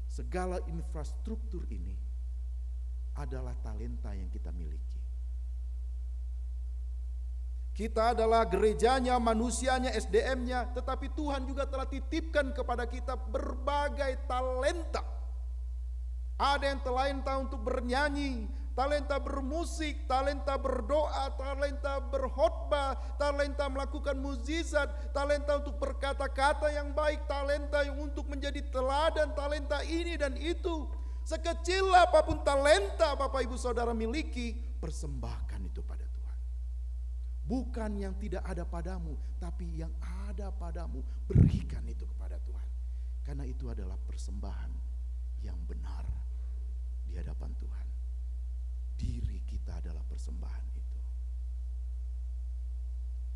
Segala 0.09 0.63
infrastruktur 0.71 1.67
ini 1.69 1.99
adalah 3.19 3.53
talenta 3.59 4.15
yang 4.15 4.31
kita 4.31 4.55
miliki. 4.55 5.03
Kita 7.75 8.11
adalah 8.11 8.43
gerejanya, 8.51 9.23
manusianya, 9.23 9.95
SDM-nya, 9.95 10.75
tetapi 10.75 11.15
Tuhan 11.15 11.47
juga 11.47 11.63
telah 11.63 11.87
titipkan 11.87 12.51
kepada 12.51 12.91
kita 12.91 13.15
berbagai 13.15 14.27
talenta. 14.27 14.99
Ada 16.39 16.75
yang 16.75 16.83
talenta 16.83 17.39
untuk 17.39 17.63
bernyanyi, 17.63 18.51
talenta 18.79 19.19
bermusik, 19.19 20.07
talenta 20.07 20.55
berdoa, 20.55 21.35
talenta 21.35 21.99
berkhotbah, 21.99 22.95
talenta 23.19 23.67
melakukan 23.67 24.15
mukjizat, 24.15 25.11
talenta 25.11 25.59
untuk 25.59 25.83
berkata-kata 25.83 26.71
yang 26.71 26.95
baik, 26.95 27.27
talenta 27.27 27.83
yang 27.83 27.99
untuk 27.99 28.31
menjadi 28.31 28.63
teladan, 28.71 29.35
talenta 29.35 29.83
ini 29.83 30.15
dan 30.15 30.39
itu. 30.39 30.87
Sekecil 31.27 31.91
apa 31.91 32.23
pun 32.23 32.47
talenta 32.47 33.19
Bapak 33.19 33.43
Ibu 33.51 33.59
Saudara 33.59 33.91
miliki, 33.91 34.55
persembahkan 34.79 35.59
itu 35.67 35.83
pada 35.83 36.07
Tuhan. 36.07 36.39
Bukan 37.51 37.91
yang 37.99 38.15
tidak 38.15 38.47
ada 38.47 38.63
padamu, 38.63 39.19
tapi 39.43 39.83
yang 39.83 39.91
ada 40.31 40.55
padamu, 40.55 41.03
berikan 41.27 41.83
itu 41.91 42.07
kepada 42.07 42.39
Tuhan. 42.47 42.69
Karena 43.27 43.43
itu 43.43 43.67
adalah 43.67 43.99
persembahan 43.99 44.71
yang 45.43 45.59
benar 45.67 46.07
di 47.11 47.19
hadapan 47.19 47.51
Tuhan 47.59 47.89
diri 48.99 49.39
kita 49.47 49.79
adalah 49.79 50.03
persembahan 50.03 50.67
itu. 50.75 51.01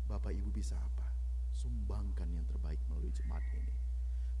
Bapak 0.03 0.35
Ibu 0.35 0.51
bisa 0.51 0.75
apa? 0.75 1.07
Sumbangkan 1.55 2.27
yang 2.35 2.43
terbaik 2.43 2.83
melalui 2.91 3.15
jemaat 3.15 3.47
ini. 3.55 3.73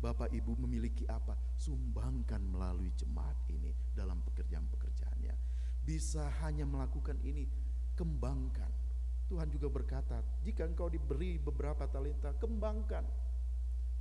Bapak 0.03 0.35
Ibu 0.35 0.59
memiliki 0.67 1.07
apa? 1.07 1.39
Sumbangkan 1.55 2.43
melalui 2.43 2.91
jemaat 2.99 3.39
ini 3.47 3.71
dalam 3.95 4.19
pekerjaan-pekerjaannya. 4.27 5.35
Bisa 5.87 6.27
hanya 6.43 6.67
melakukan 6.67 7.15
ini, 7.23 7.47
kembangkan. 7.95 8.69
Tuhan 9.31 9.47
juga 9.47 9.71
berkata, 9.71 10.19
jika 10.43 10.67
engkau 10.67 10.91
diberi 10.91 11.39
beberapa 11.39 11.87
talenta, 11.87 12.35
kembangkan. 12.35 13.07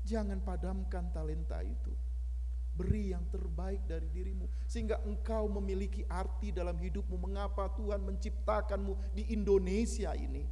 Jangan 0.03 0.43
padamkan 0.43 1.15
talenta 1.15 1.63
itu 1.63 1.95
Beri 2.73 3.13
yang 3.13 3.29
terbaik 3.29 3.85
dari 3.85 4.09
dirimu 4.09 4.49
sehingga 4.65 4.97
engkau 5.05 5.45
memiliki 5.45 6.09
arti 6.09 6.49
dalam 6.49 6.81
hidupmu. 6.81 7.21
Mengapa 7.21 7.69
Tuhan 7.77 8.01
menciptakanmu 8.01 9.13
di 9.13 9.29
Indonesia 9.37 10.17
ini? 10.17 10.49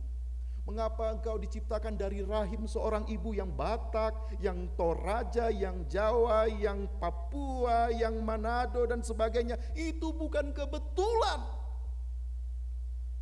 Mengapa 0.68 1.10
engkau 1.10 1.40
diciptakan 1.40 1.96
dari 1.96 2.20
rahim 2.20 2.68
seorang 2.68 3.08
ibu 3.08 3.32
yang 3.32 3.48
Batak, 3.48 4.36
yang 4.44 4.68
Toraja, 4.76 5.48
yang 5.48 5.88
Jawa, 5.88 6.46
yang 6.46 6.84
Papua, 7.00 7.88
yang 7.90 8.20
Manado 8.20 8.84
dan 8.84 9.00
sebagainya? 9.00 9.56
Itu 9.72 10.12
bukan 10.12 10.52
kebetulan. 10.52 11.40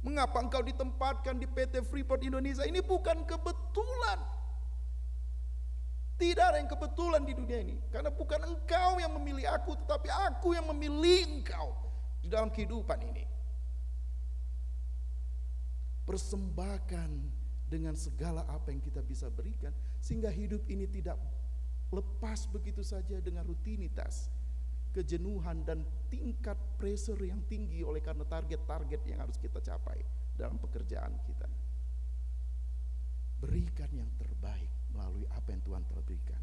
Mengapa 0.02 0.42
engkau 0.42 0.62
ditempatkan 0.62 1.38
di 1.38 1.46
PT 1.46 1.86
Freeport 1.86 2.22
Indonesia? 2.26 2.66
Ini 2.66 2.82
bukan 2.82 3.22
kebetulan. 3.22 4.37
Tidak 6.18 6.42
ada 6.42 6.58
yang 6.58 6.66
kebetulan 6.66 7.22
di 7.22 7.30
dunia 7.30 7.62
ini. 7.62 7.78
Karena 7.94 8.10
bukan 8.10 8.42
engkau 8.42 8.98
yang 8.98 9.14
memilih 9.14 9.46
aku, 9.54 9.78
tetapi 9.78 10.10
aku 10.10 10.58
yang 10.58 10.66
memilih 10.66 11.30
engkau 11.30 11.78
di 12.18 12.26
dalam 12.26 12.50
kehidupan 12.50 12.98
ini. 13.06 13.22
Persembahkan 16.02 17.10
dengan 17.70 17.94
segala 17.94 18.42
apa 18.50 18.74
yang 18.74 18.82
kita 18.82 18.98
bisa 18.98 19.30
berikan, 19.30 19.70
sehingga 20.02 20.26
hidup 20.34 20.66
ini 20.66 20.90
tidak 20.90 21.14
lepas 21.94 22.50
begitu 22.50 22.82
saja 22.82 23.22
dengan 23.22 23.46
rutinitas, 23.46 24.26
kejenuhan 24.90 25.62
dan 25.62 25.86
tingkat 26.10 26.58
pressure 26.82 27.22
yang 27.22 27.46
tinggi 27.46 27.86
oleh 27.86 28.02
karena 28.02 28.26
target-target 28.26 29.06
yang 29.06 29.22
harus 29.22 29.38
kita 29.38 29.62
capai 29.62 30.02
dalam 30.34 30.58
pekerjaan 30.58 31.14
kita. 31.22 31.46
Berikan 33.38 33.92
yang 33.94 34.10
terbaik 34.18 34.77
melalui 34.98 35.22
apa 35.30 35.54
yang 35.54 35.62
Tuhan 35.62 35.86
telah 35.86 36.02
berikan. 36.02 36.42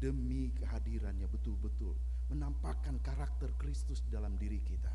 Demi 0.00 0.48
kehadirannya 0.56 1.28
betul-betul 1.28 1.92
menampakkan 2.32 2.96
karakter 3.04 3.52
Kristus 3.60 4.00
dalam 4.08 4.40
diri 4.40 4.64
kita. 4.64 4.92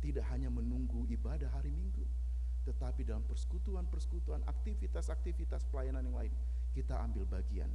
Tidak 0.00 0.24
hanya 0.32 0.48
menunggu 0.48 1.04
ibadah 1.12 1.52
hari 1.52 1.68
Minggu, 1.68 2.08
tetapi 2.64 3.04
dalam 3.04 3.20
persekutuan-persekutuan, 3.28 4.48
aktivitas-aktivitas 4.48 5.68
pelayanan 5.68 6.08
yang 6.08 6.16
lain, 6.16 6.32
kita 6.72 6.96
ambil 7.04 7.28
bagian 7.28 7.68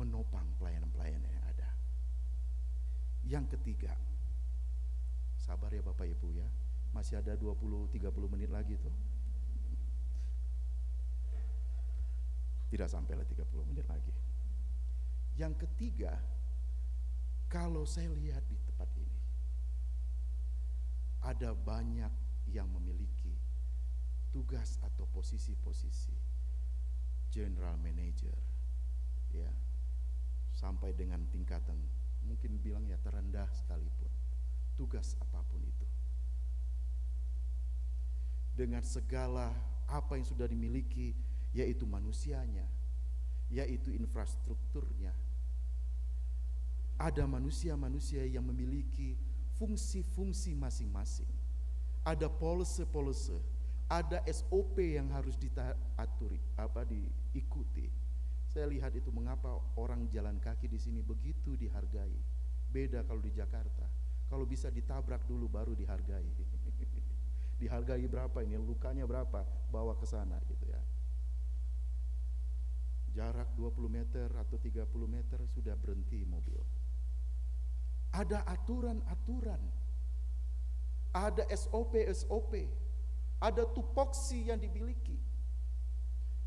menopang 0.00 0.48
pelayanan-pelayanan 0.56 1.28
yang 1.28 1.46
ada. 1.52 1.68
Yang 3.28 3.44
ketiga, 3.60 3.92
sabar 5.36 5.68
ya 5.68 5.84
Bapak 5.84 6.08
Ibu 6.08 6.28
ya, 6.32 6.48
masih 6.96 7.20
ada 7.20 7.36
20-30 7.36 7.92
menit 8.32 8.48
lagi 8.48 8.80
tuh. 8.80 8.92
Tidak 12.72 12.88
sampailah 12.88 13.28
30 13.28 13.68
menit 13.68 13.84
lagi. 13.84 14.08
Yang 15.36 15.68
ketiga, 15.68 16.16
kalau 17.52 17.84
saya 17.84 18.08
lihat 18.16 18.40
di 18.48 18.56
tempat 18.64 18.88
ini, 18.96 19.20
ada 21.20 21.52
banyak 21.52 22.08
yang 22.48 22.64
memiliki 22.72 23.36
tugas 24.32 24.80
atau 24.80 25.04
posisi-posisi 25.12 26.16
general 27.28 27.76
manager, 27.76 28.32
ya, 29.36 29.52
sampai 30.56 30.96
dengan 30.96 31.28
tingkatan 31.28 31.76
mungkin 32.24 32.56
bilang 32.56 32.88
ya 32.88 32.96
terendah 33.04 33.52
sekalipun, 33.52 34.08
tugas 34.80 35.20
apa 35.20 35.44
pun 35.44 35.60
itu, 35.60 35.88
dengan 38.56 38.80
segala 38.80 39.52
apa 39.88 40.16
yang 40.16 40.24
sudah 40.24 40.48
dimiliki 40.48 41.12
yaitu 41.52 41.84
manusianya, 41.84 42.64
yaitu 43.52 43.92
infrastrukturnya. 43.92 45.12
Ada 46.96 47.28
manusia-manusia 47.28 48.24
yang 48.24 48.44
memiliki 48.48 49.16
fungsi-fungsi 49.60 50.56
masing-masing. 50.56 51.28
Ada 52.02 52.26
polse-polse, 52.26 53.36
ada 53.86 54.24
SOP 54.26 54.80
yang 54.80 55.12
harus 55.12 55.36
diaturi, 55.36 56.40
apa 56.56 56.82
diikuti. 56.88 57.86
Saya 58.48 58.68
lihat 58.68 58.92
itu 58.96 59.08
mengapa 59.08 59.48
orang 59.80 60.08
jalan 60.12 60.36
kaki 60.40 60.68
di 60.68 60.76
sini 60.80 61.00
begitu 61.00 61.56
dihargai. 61.56 62.16
Beda 62.72 63.04
kalau 63.04 63.20
di 63.20 63.32
Jakarta. 63.32 63.88
Kalau 64.28 64.48
bisa 64.48 64.72
ditabrak 64.72 65.24
dulu 65.28 65.48
baru 65.48 65.76
dihargai. 65.76 66.24
dihargai 67.60 68.04
berapa 68.08 68.40
ini? 68.44 68.56
Lukanya 68.56 69.04
berapa? 69.04 69.44
Bawa 69.72 69.96
ke 69.96 70.04
sana 70.08 70.40
gitu 70.48 70.68
ya 70.68 70.80
jarak 73.12 73.52
20 73.54 73.92
meter 73.92 74.28
atau 74.40 74.56
30 74.56 74.88
meter 75.04 75.40
sudah 75.52 75.76
berhenti 75.76 76.24
mobil. 76.24 76.60
Ada 78.12 78.44
aturan-aturan, 78.44 79.60
ada 81.12 81.44
SOP-SOP, 81.48 82.52
ada 83.40 83.62
tupoksi 83.72 84.48
yang 84.48 84.60
dimiliki. 84.60 85.16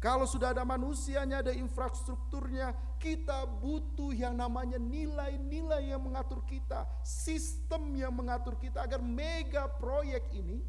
Kalau 0.01 0.29
sudah 0.29 0.53
ada 0.53 0.61
manusianya, 0.61 1.41
ada 1.41 1.49
infrastrukturnya, 1.49 2.77
kita 3.01 3.49
butuh 3.49 4.13
yang 4.13 4.37
namanya 4.37 4.77
nilai-nilai 4.77 5.89
yang 5.89 6.01
mengatur 6.05 6.45
kita, 6.45 6.85
sistem 7.01 7.89
yang 7.97 8.13
mengatur 8.13 8.53
kita 8.61 8.85
agar 8.85 9.01
mega 9.01 9.65
proyek 9.65 10.29
ini 10.29 10.61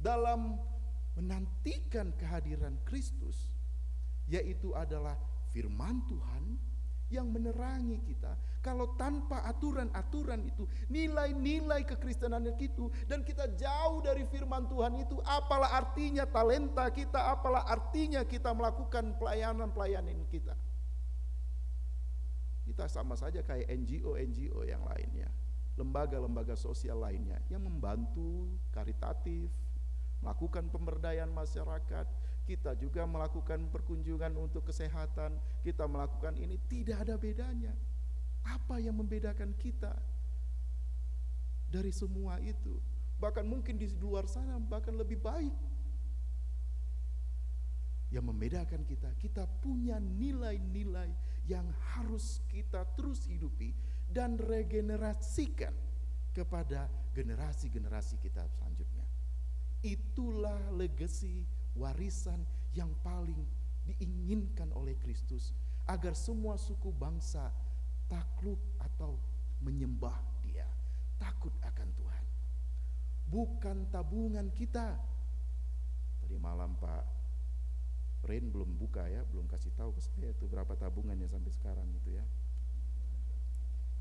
dalam 0.00 0.56
menantikan 1.20 2.16
kehadiran 2.16 2.80
Kristus 2.88 3.59
yaitu 4.30 4.70
adalah 4.78 5.18
firman 5.50 6.06
Tuhan 6.06 6.56
yang 7.10 7.26
menerangi 7.26 7.98
kita. 8.06 8.38
Kalau 8.62 8.94
tanpa 8.94 9.42
aturan-aturan 9.50 10.46
itu, 10.46 10.62
nilai-nilai 10.86 11.82
kekristenan 11.82 12.46
itu, 12.54 12.86
dan 13.10 13.26
kita 13.26 13.50
jauh 13.58 13.98
dari 13.98 14.22
firman 14.30 14.70
Tuhan 14.70 14.94
itu, 15.02 15.18
apalah 15.26 15.74
artinya 15.74 16.22
talenta 16.28 16.86
kita, 16.94 17.34
apalah 17.34 17.66
artinya 17.66 18.22
kita 18.22 18.54
melakukan 18.54 19.18
pelayanan-pelayanan 19.18 20.22
kita. 20.30 20.54
Kita 22.62 22.86
sama 22.86 23.18
saja 23.18 23.42
kayak 23.42 23.66
NGO-NGO 23.66 24.62
yang 24.62 24.86
lainnya. 24.86 25.28
lembaga-lembaga 25.80 26.60
sosial 26.60 27.00
lainnya 27.00 27.40
yang 27.48 27.64
membantu 27.64 28.52
karitatif, 28.68 29.48
melakukan 30.20 30.68
pemberdayaan 30.68 31.32
masyarakat, 31.32 32.04
kita 32.50 32.74
juga 32.74 33.06
melakukan 33.06 33.70
perkunjungan 33.70 34.34
untuk 34.34 34.66
kesehatan, 34.66 35.38
kita 35.62 35.86
melakukan 35.86 36.34
ini 36.34 36.58
tidak 36.66 37.06
ada 37.06 37.14
bedanya. 37.14 37.70
Apa 38.42 38.82
yang 38.82 38.98
membedakan 38.98 39.54
kita 39.54 39.94
dari 41.70 41.94
semua 41.94 42.42
itu? 42.42 42.74
Bahkan 43.22 43.46
mungkin 43.46 43.78
di 43.78 43.86
luar 44.02 44.26
sana 44.26 44.58
bahkan 44.58 44.98
lebih 44.98 45.22
baik. 45.22 45.54
Yang 48.10 48.24
membedakan 48.26 48.82
kita, 48.82 49.14
kita 49.22 49.46
punya 49.62 50.02
nilai-nilai 50.02 51.14
yang 51.46 51.70
harus 51.94 52.42
kita 52.50 52.82
terus 52.98 53.30
hidupi 53.30 53.70
dan 54.10 54.34
regenerasikan 54.34 55.70
kepada 56.34 56.90
generasi-generasi 57.14 58.18
kita 58.18 58.42
selanjutnya. 58.58 59.06
Itulah 59.86 60.74
legasi 60.74 61.46
warisan 61.80 62.44
yang 62.76 62.92
paling 63.00 63.40
diinginkan 63.88 64.68
oleh 64.76 64.94
Kristus 65.00 65.56
agar 65.88 66.12
semua 66.12 66.60
suku 66.60 66.92
bangsa 66.92 67.48
takluk 68.06 68.60
atau 68.78 69.16
menyembah 69.64 70.14
Dia, 70.44 70.68
takut 71.16 71.52
akan 71.64 71.88
Tuhan. 71.96 72.24
Bukan 73.30 73.76
tabungan 73.88 74.52
kita. 74.52 74.98
Tadi 76.20 76.36
malam 76.36 76.76
Pak 76.76 77.20
Rain 78.20 78.52
belum 78.52 78.76
buka 78.76 79.08
ya, 79.08 79.24
belum 79.24 79.48
kasih 79.48 79.72
tahu 79.72 79.96
ke 79.96 80.00
saya 80.04 80.28
itu 80.36 80.44
berapa 80.44 80.76
tabungannya 80.76 81.24
sampai 81.24 81.52
sekarang 81.56 81.88
itu 81.96 82.20
ya. 82.20 82.24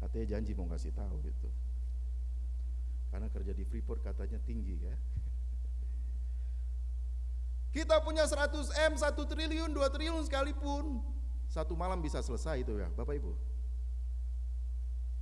Katanya 0.04 0.38
janji 0.38 0.52
mau 0.56 0.68
kasih 0.68 0.92
tahu 0.92 1.24
gitu. 1.24 1.50
Karena 3.10 3.32
kerja 3.32 3.56
di 3.56 3.64
Freeport 3.64 4.04
katanya 4.04 4.38
tinggi 4.44 4.76
ya. 4.84 4.96
Kita 7.70 8.02
punya 8.02 8.26
100 8.26 8.74
M, 8.90 8.94
1 8.98 9.14
triliun, 9.14 9.70
2 9.70 9.94
triliun 9.94 10.26
sekalipun. 10.26 11.06
Satu 11.50 11.78
malam 11.78 12.02
bisa 12.02 12.22
selesai 12.22 12.62
itu 12.66 12.78
ya, 12.78 12.90
Bapak 12.94 13.14
Ibu. 13.18 13.34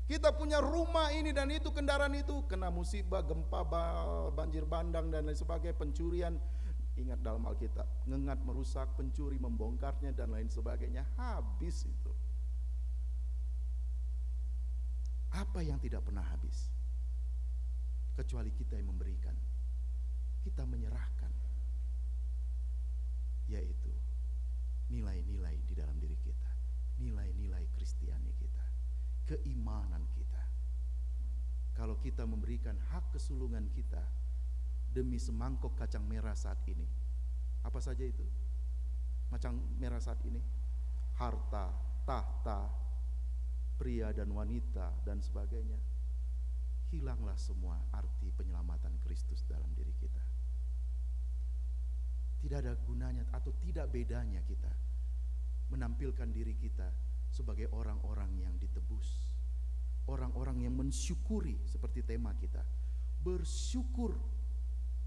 Kita 0.07 0.31
punya 0.31 0.63
rumah 0.63 1.11
ini 1.11 1.35
dan 1.35 1.51
itu, 1.51 1.67
kendaraan 1.75 2.15
itu, 2.15 2.47
kena 2.47 2.71
musibah, 2.71 3.19
gempa, 3.27 3.67
banjir 4.31 4.63
bandang 4.63 5.11
dan 5.11 5.27
lain 5.27 5.35
sebagainya, 5.35 5.75
pencurian. 5.75 6.39
Ingat 6.95 7.19
dalam 7.19 7.43
Alkitab, 7.43 8.07
ngengat 8.07 8.39
merusak, 8.47 8.95
pencuri 8.95 9.35
membongkarnya 9.37 10.15
dan 10.15 10.31
lain 10.31 10.47
sebagainya, 10.47 11.03
habis 11.19 11.83
itu. 11.83 12.11
Apa 15.35 15.59
yang 15.59 15.77
tidak 15.77 16.07
pernah 16.07 16.23
habis? 16.23 16.71
Kecuali 18.15 18.49
kita 18.55 18.79
yang 18.79 18.89
memberikan. 18.95 19.35
Kita 20.41 20.63
menyerahkan. 20.63 21.46
Yaitu 23.47 23.91
nilai-nilai 24.91 25.59
di 25.67 25.73
dalam 25.75 25.95
diri 25.99 26.15
kita. 26.19 26.51
Nilai-nilai 27.03 27.67
Kristiani 27.75 28.31
kita. 28.35 28.65
Keimanan 29.27 30.07
kita. 30.15 30.43
Kalau 31.75 31.99
kita 32.01 32.25
memberikan 32.25 32.79
hak 32.89 33.13
kesulungan 33.13 33.69
kita 33.69 34.01
demi 34.91 35.21
semangkok 35.21 35.77
kacang 35.77 36.03
merah 36.07 36.33
saat 36.33 36.57
ini. 36.65 36.87
Apa 37.61 37.77
saja 37.83 38.01
itu? 38.01 38.25
Kacang 39.29 39.59
merah 39.77 40.01
saat 40.01 40.17
ini. 40.25 40.41
Harta, 41.19 41.69
tahta, 42.07 42.71
pria 43.77 44.09
dan 44.09 44.33
wanita 44.33 45.05
dan 45.05 45.21
sebagainya, 45.21 45.77
hilanglah 46.89 47.37
semua 47.37 47.77
arti 47.93 48.33
penyelamatan 48.33 48.97
Kristus 49.05 49.45
dalam 49.45 49.69
diri 49.77 49.93
kita. 50.01 50.36
Tidak 52.37 52.57
ada 52.61 52.73
gunanya 52.77 53.25
atau 53.33 53.51
tidak 53.57 53.89
bedanya 53.89 54.39
kita 54.45 54.69
menampilkan 55.73 56.29
diri 56.31 56.55
kita 56.55 56.87
sebagai 57.27 57.67
orang-orang 57.75 58.39
yang 58.39 58.55
ditebus, 58.55 59.35
orang-orang 60.07 60.63
yang 60.63 60.73
mensyukuri 60.77 61.59
seperti 61.67 62.05
tema 62.07 62.31
kita, 62.37 62.63
bersyukur 63.19 64.15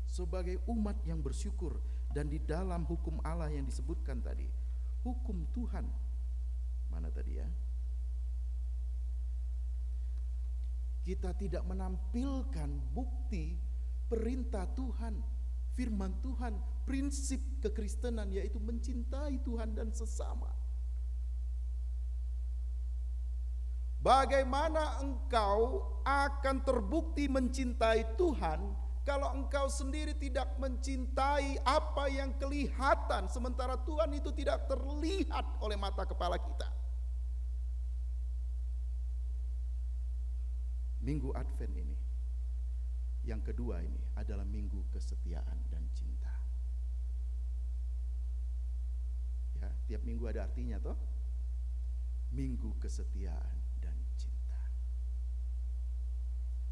sebagai 0.05 0.61
umat 0.69 1.01
yang 1.07 1.23
bersyukur. 1.23 1.81
Dan 2.11 2.27
di 2.27 2.43
dalam 2.43 2.83
hukum 2.91 3.23
Allah 3.23 3.55
yang 3.55 3.71
disebutkan 3.71 4.19
tadi, 4.19 4.51
hukum 5.07 5.47
Tuhan. 5.55 5.87
Mana 6.91 7.07
tadi 7.15 7.39
ya? 7.39 7.47
kita 11.01 11.33
tidak 11.35 11.65
menampilkan 11.65 12.71
bukti 12.93 13.57
perintah 14.07 14.69
Tuhan, 14.77 15.19
firman 15.81 16.13
Tuhan, 16.21 16.61
prinsip 16.85 17.41
kekristenan 17.65 18.29
yaitu 18.29 18.61
mencintai 18.61 19.41
Tuhan 19.41 19.73
dan 19.73 19.89
sesama. 19.97 20.53
Bagaimana 24.05 25.01
engkau 25.01 25.89
akan 26.05 26.57
terbukti 26.61 27.33
mencintai 27.33 28.21
Tuhan 28.21 28.77
kalau 29.09 29.33
engkau 29.33 29.73
sendiri 29.73 30.13
tidak 30.17 30.53
mencintai 30.61 31.57
apa 31.65 32.05
yang 32.13 32.37
kelihatan 32.37 33.25
sementara 33.33 33.81
Tuhan 33.81 34.13
itu 34.13 34.29
tidak 34.37 34.69
terlihat 34.69 35.65
oleh 35.65 35.81
mata 35.81 36.05
kepala 36.05 36.37
kita? 36.37 36.69
Minggu 41.01 41.33
Advent 41.33 41.73
ini, 41.81 41.97
yang 43.25 43.41
kedua 43.45 43.85
ini 43.85 44.01
adalah 44.17 44.45
minggu 44.45 44.89
kesetiaan 44.93 45.59
dan 45.69 45.85
cinta. 45.93 46.33
Ya, 49.61 49.69
tiap 49.89 50.03
minggu 50.09 50.25
ada 50.29 50.49
artinya 50.49 50.81
toh. 50.81 50.97
Minggu 52.31 52.79
kesetiaan 52.79 53.61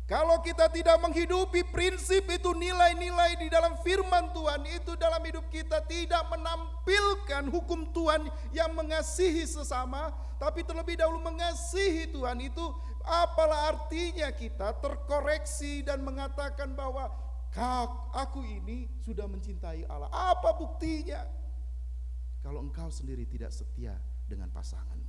Kalau 0.08 0.40
kita 0.40 0.72
tidak 0.72 0.96
menghidupi 1.04 1.68
prinsip 1.68 2.24
itu 2.32 2.56
nilai-nilai 2.56 3.36
di 3.36 3.52
dalam 3.52 3.76
firman 3.84 4.32
Tuhan 4.32 4.64
itu 4.64 4.96
dalam 4.96 5.20
hidup 5.20 5.52
kita 5.52 5.84
tidak 5.84 6.24
menampilkan 6.32 7.44
hukum 7.52 7.92
Tuhan 7.92 8.24
yang 8.48 8.72
mengasihi 8.72 9.44
sesama, 9.44 10.08
tapi 10.40 10.64
terlebih 10.64 10.96
dahulu 10.96 11.20
mengasihi 11.20 12.08
Tuhan 12.08 12.40
itu 12.40 12.72
apalah 13.08 13.72
artinya 13.72 14.28
kita 14.36 14.76
terkoreksi 14.78 15.80
dan 15.82 16.04
mengatakan 16.04 16.76
bahwa 16.76 17.08
aku 18.12 18.44
ini 18.44 18.86
sudah 19.00 19.24
mencintai 19.24 19.88
Allah. 19.88 20.12
Apa 20.12 20.52
buktinya? 20.54 21.24
Kalau 22.44 22.60
engkau 22.62 22.92
sendiri 22.92 23.24
tidak 23.24 23.50
setia 23.50 23.96
dengan 24.28 24.52
pasangan 24.52 25.08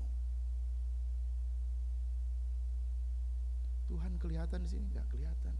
Tuhan 3.90 4.22
kelihatan 4.22 4.62
di 4.62 4.70
sini 4.70 4.86
nggak 4.94 5.10
kelihatan. 5.10 5.58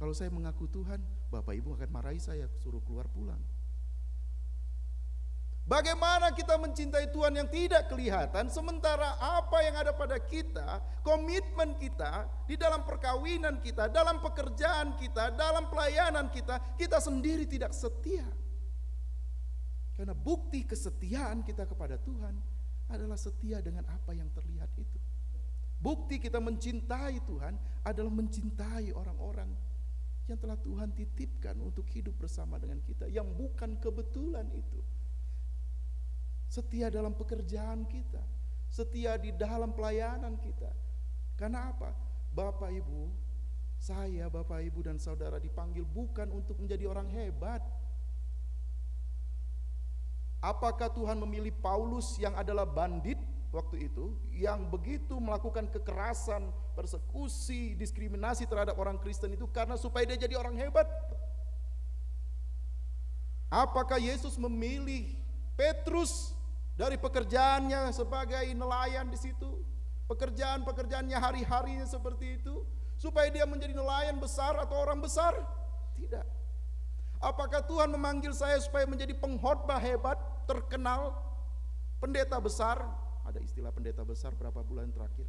Kalau 0.00 0.16
saya 0.16 0.32
mengaku 0.32 0.64
Tuhan, 0.72 1.00
Bapak 1.28 1.52
Ibu 1.52 1.76
akan 1.76 1.90
marahi 1.92 2.16
saya, 2.16 2.48
suruh 2.64 2.80
keluar 2.80 3.04
pulang. 3.12 3.40
Bagaimana 5.66 6.30
kita 6.30 6.54
mencintai 6.62 7.10
Tuhan 7.10 7.42
yang 7.42 7.50
tidak 7.50 7.90
kelihatan, 7.90 8.46
sementara 8.46 9.18
apa 9.18 9.66
yang 9.66 9.74
ada 9.74 9.90
pada 9.90 10.14
kita, 10.22 10.78
komitmen 11.02 11.74
kita 11.74 12.22
di 12.46 12.54
dalam 12.54 12.86
perkawinan 12.86 13.58
kita, 13.58 13.90
dalam 13.90 14.22
pekerjaan 14.22 14.94
kita, 14.94 15.34
dalam 15.34 15.66
pelayanan 15.66 16.30
kita, 16.30 16.78
kita 16.78 17.02
sendiri 17.02 17.50
tidak 17.50 17.74
setia. 17.74 18.22
Karena 19.98 20.14
bukti 20.14 20.62
kesetiaan 20.62 21.42
kita 21.42 21.66
kepada 21.66 21.98
Tuhan 21.98 22.38
adalah 22.86 23.18
setia 23.18 23.58
dengan 23.58 23.90
apa 23.90 24.14
yang 24.14 24.30
terlihat 24.30 24.70
itu. 24.78 24.98
Bukti 25.82 26.22
kita 26.22 26.38
mencintai 26.38 27.26
Tuhan 27.26 27.82
adalah 27.82 28.12
mencintai 28.14 28.94
orang-orang 28.94 29.50
yang 30.30 30.38
telah 30.38 30.54
Tuhan 30.62 30.94
titipkan 30.94 31.58
untuk 31.58 31.90
hidup 31.90 32.14
bersama 32.22 32.54
dengan 32.62 32.78
kita, 32.86 33.10
yang 33.10 33.26
bukan 33.34 33.82
kebetulan 33.82 34.46
itu. 34.54 34.78
Setia 36.46 36.88
dalam 36.88 37.12
pekerjaan 37.12 37.84
kita, 37.84 38.22
setia 38.70 39.18
di 39.18 39.34
dalam 39.34 39.74
pelayanan 39.74 40.38
kita. 40.38 40.70
Karena 41.34 41.74
apa? 41.74 41.90
Bapak 42.32 42.70
Ibu, 42.70 43.10
saya, 43.76 44.28
Bapak 44.32 44.64
Ibu 44.64 44.86
dan 44.86 44.96
saudara 44.96 45.36
dipanggil 45.36 45.84
bukan 45.84 46.32
untuk 46.32 46.56
menjadi 46.60 46.88
orang 46.88 47.08
hebat. 47.12 47.60
Apakah 50.40 50.92
Tuhan 50.92 51.18
memilih 51.18 51.50
Paulus 51.58 52.20
yang 52.20 52.36
adalah 52.36 52.68
bandit 52.68 53.18
waktu 53.50 53.88
itu 53.88 54.12
yang 54.36 54.68
begitu 54.68 55.16
melakukan 55.16 55.64
kekerasan, 55.72 56.52
persekusi, 56.76 57.72
diskriminasi 57.72 58.44
terhadap 58.44 58.76
orang 58.76 59.00
Kristen 59.00 59.32
itu 59.32 59.48
karena 59.48 59.80
supaya 59.80 60.04
dia 60.04 60.28
jadi 60.28 60.36
orang 60.36 60.54
hebat. 60.60 60.84
Apakah 63.48 63.96
Yesus 63.96 64.36
memilih 64.36 65.16
Petrus 65.56 66.35
dari 66.76 67.00
pekerjaannya 67.00 67.88
sebagai 67.90 68.44
nelayan 68.52 69.08
di 69.08 69.16
situ? 69.16 69.64
Pekerjaan-pekerjaannya 70.06 71.18
hari-harinya 71.18 71.88
seperti 71.88 72.38
itu 72.38 72.62
supaya 73.00 73.32
dia 73.32 73.48
menjadi 73.48 73.72
nelayan 73.72 74.20
besar 74.20 74.54
atau 74.60 74.76
orang 74.78 75.00
besar? 75.00 75.34
Tidak. 75.96 76.22
Apakah 77.16 77.64
Tuhan 77.64 77.88
memanggil 77.88 78.30
saya 78.36 78.60
supaya 78.60 78.84
menjadi 78.84 79.16
pengkhotbah 79.16 79.80
hebat, 79.80 80.20
terkenal, 80.44 81.16
pendeta 81.96 82.36
besar? 82.36 82.84
Ada 83.24 83.40
istilah 83.40 83.72
pendeta 83.72 84.04
besar 84.04 84.36
berapa 84.36 84.60
bulan 84.60 84.92
terakhir? 84.92 85.26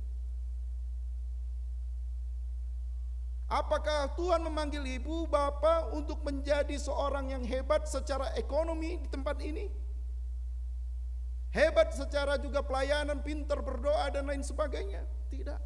Apakah 3.48 4.12
Tuhan 4.20 4.44
memanggil 4.44 4.84
ibu, 5.00 5.24
bapak 5.24 5.96
untuk 5.96 6.20
menjadi 6.28 6.76
seorang 6.76 7.32
yang 7.32 7.48
hebat 7.48 7.88
secara 7.88 8.36
ekonomi 8.36 9.00
di 9.00 9.08
tempat 9.08 9.40
ini? 9.40 9.87
Hebat 11.56 11.96
secara 11.96 12.36
juga 12.38 12.62
pelayanan, 12.62 13.24
pintar 13.24 13.64
berdoa 13.64 14.12
dan 14.12 14.28
lain 14.28 14.44
sebagainya? 14.44 15.04
Tidak. 15.32 15.62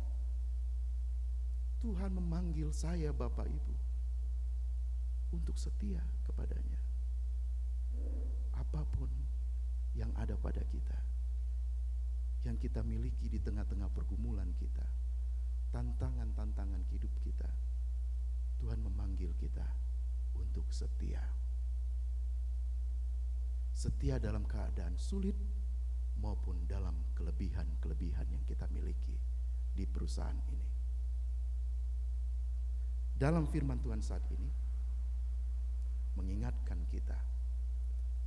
Tuhan 1.82 2.13
memanggil 2.13 2.70
saya 2.70 3.10
bapak 3.10 3.50
ibu 3.50 3.76
untuk 5.34 5.58
setia 5.58 6.06
kepadanya. 6.22 6.78
Apa 8.54 8.86
pun 8.86 9.10
yang 9.98 10.13
ada 10.13 10.38
pada 10.38 10.62
kita, 10.70 11.00
yang 12.46 12.62
kita 12.62 12.86
miliki 12.86 13.28
di 13.28 13.41
tengah-tengah 13.41 13.89
pergumulan 13.89 14.54
kita, 14.54 14.86
tantangan-tantangan 15.74 16.86
hidup 16.94 17.12
kita, 17.26 17.50
Tuhan 18.62 18.78
memanggil 18.86 19.34
kita 19.34 19.65
untuk 20.38 20.70
setia. 20.70 21.26
Setia 23.74 24.22
dalam 24.22 24.46
keadaan 24.46 24.94
sulit 25.02 25.34
maupun 26.19 26.67
dalam 26.67 27.15
kelebihan-kelebihan 27.15 28.28
yang 28.28 28.43
kita 28.43 28.67
miliki 28.74 29.15
di 29.71 29.88
perusahaan 29.88 30.36
ini. 30.52 30.69
Dalam 33.15 33.45
firman 33.47 33.78
Tuhan 33.80 34.02
saat 34.02 34.26
ini 34.34 34.50
mengingatkan 36.17 36.84
kita 36.89 37.15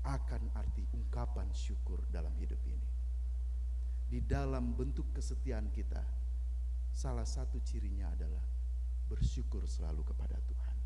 akan 0.05 0.53
arti 0.55 0.85
ungkapan 0.95 1.49
syukur 1.51 2.05
dalam 2.13 2.33
hidup 2.39 2.61
ini. 2.69 2.89
Di 4.05 4.21
dalam 4.23 4.77
bentuk 4.77 5.11
kesetiaan 5.17 5.73
kita, 5.73 6.01
salah 6.93 7.27
satu 7.27 7.59
cirinya 7.65 8.13
adalah 8.13 8.45
bersyukur 9.09 9.67
selalu 9.67 10.07
kepada 10.07 10.39
Tuhan. 10.45 10.77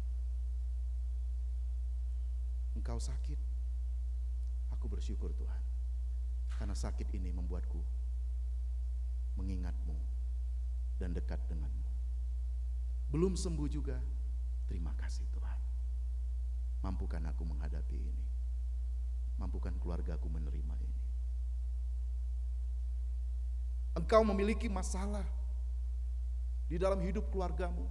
Engkau 2.78 2.96
sakit, 3.02 3.40
aku 4.70 4.86
bersyukur 4.86 5.34
Tuhan. 5.34 5.77
Karena 6.52 6.74
sakit 6.74 7.08
ini 7.14 7.30
membuatku 7.30 7.80
mengingatmu 9.38 9.94
dan 10.98 11.14
dekat 11.14 11.38
denganmu. 11.46 11.88
Belum 13.08 13.38
sembuh 13.38 13.68
juga, 13.70 13.96
terima 14.66 14.92
kasih 14.98 15.24
Tuhan. 15.32 15.60
Mampukan 16.82 17.22
aku 17.30 17.42
menghadapi 17.46 17.96
ini. 17.96 18.26
Mampukan 19.38 19.72
keluargaku 19.78 20.26
menerima 20.26 20.74
ini. 20.82 21.02
Engkau 23.96 24.22
memiliki 24.26 24.66
masalah 24.70 25.24
di 26.68 26.76
dalam 26.76 27.00
hidup 27.00 27.32
keluargamu. 27.32 27.86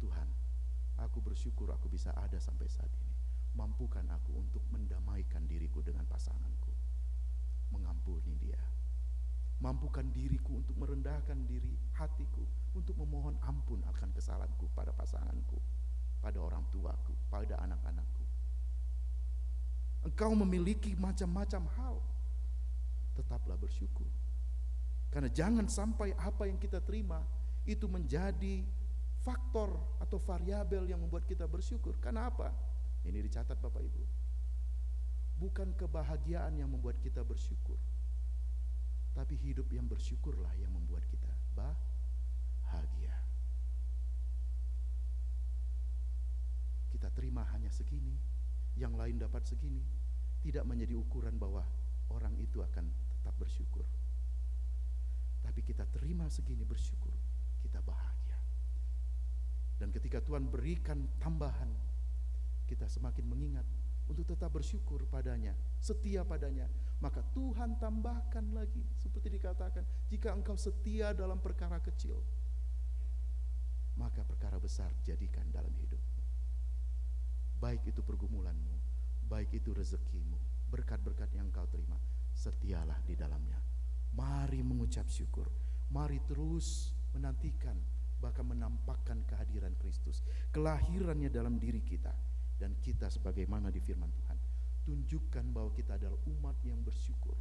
Tuhan, 0.00 0.28
aku 0.96 1.20
bersyukur 1.20 1.68
aku 1.70 1.92
bisa 1.92 2.10
ada 2.16 2.40
sampai 2.40 2.66
saat 2.72 2.88
ini. 2.88 3.14
Mampukan 3.52 4.06
aku 4.08 4.40
untuk 4.40 4.64
mendamaikan 4.72 5.44
diriku 5.44 5.84
dengan 5.84 6.08
pasanganku. 6.08 6.72
Mengampuni 7.70 8.34
dia. 8.38 8.58
Mampukan 9.60 10.08
diriku 10.08 10.60
untuk 10.60 10.76
merendahkan 10.78 11.36
diri 11.46 11.74
hatiku. 11.98 12.44
Untuk 12.74 12.96
memohon 12.96 13.36
ampun 13.44 13.82
akan 13.86 14.10
kesalahanku 14.14 14.70
pada 14.72 14.94
pasanganku. 14.94 15.58
Pada 16.20 16.38
orang 16.40 16.64
tuaku, 16.68 17.16
pada 17.32 17.56
anak-anakku. 17.64 18.24
Engkau 20.04 20.32
memiliki 20.32 20.96
macam-macam 20.96 21.62
hal. 21.76 21.96
Tetaplah 23.16 23.56
bersyukur. 23.60 24.08
Karena 25.10 25.28
jangan 25.28 25.66
sampai 25.66 26.14
apa 26.14 26.46
yang 26.46 26.56
kita 26.56 26.80
terima 26.80 27.20
itu 27.66 27.90
menjadi 27.90 28.62
faktor 29.20 29.76
atau 30.00 30.16
variabel 30.16 30.88
yang 30.88 31.02
membuat 31.02 31.28
kita 31.28 31.44
bersyukur. 31.44 31.98
Kenapa? 32.00 32.54
Ini 33.04 33.20
dicatat 33.20 33.58
Bapak 33.60 33.82
Ibu. 33.84 34.02
Bukan 35.40 35.72
kebahagiaan 35.72 36.60
yang 36.60 36.68
membuat 36.68 37.00
kita 37.00 37.24
bersyukur. 37.24 37.80
Tapi 39.16 39.40
hidup 39.40 39.72
yang 39.72 39.88
bersyukurlah 39.88 40.52
yang 40.60 40.68
membuat 40.68 41.02
kita 41.08 41.32
bahagia. 41.56 43.16
Kita 46.92 47.08
terima 47.16 47.48
hanya 47.56 47.72
segini, 47.72 48.12
yang 48.76 48.92
lain 49.00 49.16
dapat 49.16 49.48
segini. 49.48 49.80
Tidak 50.44 50.64
menjadi 50.68 50.92
ukuran 50.92 51.40
bahwa 51.40 51.64
orang 52.12 52.36
itu 52.36 52.60
akan 52.60 52.92
tetap 53.16 53.32
bersyukur. 53.40 53.84
Tapi 55.40 55.60
kita 55.64 55.88
terima 55.88 56.28
segini 56.28 56.68
bersyukur, 56.68 57.12
kita 57.64 57.80
bahagia. 57.80 58.36
Dan 59.80 59.88
ketika 59.88 60.20
Tuhan 60.20 60.52
berikan 60.52 61.08
tambahan, 61.16 61.72
kita 62.68 62.84
semakin 62.84 63.24
mengingat 63.24 63.64
untuk 64.10 64.26
tetap 64.26 64.50
bersyukur 64.50 65.06
padanya, 65.06 65.54
setia 65.78 66.26
padanya. 66.26 66.66
Maka 66.98 67.22
Tuhan 67.32 67.78
tambahkan 67.78 68.52
lagi, 68.52 68.82
seperti 68.98 69.40
dikatakan, 69.40 69.86
jika 70.10 70.34
engkau 70.34 70.58
setia 70.58 71.14
dalam 71.14 71.38
perkara 71.38 71.78
kecil, 71.80 72.18
maka 73.96 74.26
perkara 74.26 74.58
besar 74.60 74.90
jadikan 75.06 75.46
dalam 75.48 75.72
hidupmu. 75.72 76.22
Baik 77.62 77.88
itu 77.88 78.04
pergumulanmu, 78.04 78.76
baik 79.30 79.62
itu 79.62 79.72
rezekimu, 79.72 80.68
berkat-berkat 80.68 81.30
yang 81.38 81.48
engkau 81.48 81.64
terima, 81.70 81.96
setialah 82.34 83.00
di 83.06 83.16
dalamnya. 83.16 83.56
Mari 84.12 84.60
mengucap 84.60 85.06
syukur, 85.08 85.48
mari 85.94 86.18
terus 86.26 86.92
menantikan 87.14 87.78
bahkan 88.20 88.44
menampakkan 88.44 89.24
kehadiran 89.24 89.72
Kristus, 89.80 90.20
kelahirannya 90.52 91.32
dalam 91.32 91.56
diri 91.56 91.80
kita 91.80 92.12
dan 92.60 92.76
kita 92.84 93.08
sebagaimana 93.08 93.72
di 93.72 93.80
firman 93.80 94.12
Tuhan. 94.12 94.36
Tunjukkan 94.84 95.44
bahwa 95.56 95.72
kita 95.72 95.96
adalah 95.96 96.20
umat 96.28 96.60
yang 96.60 96.84
bersyukur 96.84 97.36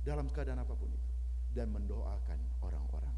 dalam 0.00 0.32
keadaan 0.32 0.64
apa 0.64 0.72
pun 0.72 0.88
itu 0.88 1.12
dan 1.52 1.68
mendoakan 1.68 2.40
orang-orang 2.64 3.14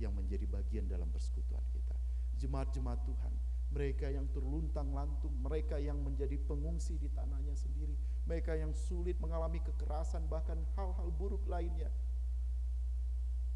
yang 0.00 0.16
menjadi 0.16 0.48
bagian 0.48 0.88
dalam 0.88 1.06
persekutuan 1.12 1.62
kita. 1.70 1.94
Jemaat-jemaat 2.40 3.00
Tuhan, 3.06 3.34
mereka 3.70 4.10
yang 4.10 4.26
terluntang 4.34 4.90
lantung, 4.90 5.32
mereka 5.38 5.78
yang 5.78 6.02
menjadi 6.02 6.34
pengungsi 6.42 6.98
di 6.98 7.06
tanahnya 7.14 7.54
sendiri, 7.54 7.94
mereka 8.26 8.58
yang 8.58 8.74
sulit 8.74 9.20
mengalami 9.22 9.62
kekerasan 9.62 10.26
bahkan 10.26 10.58
hal-hal 10.74 11.08
buruk 11.14 11.46
lainnya 11.46 11.92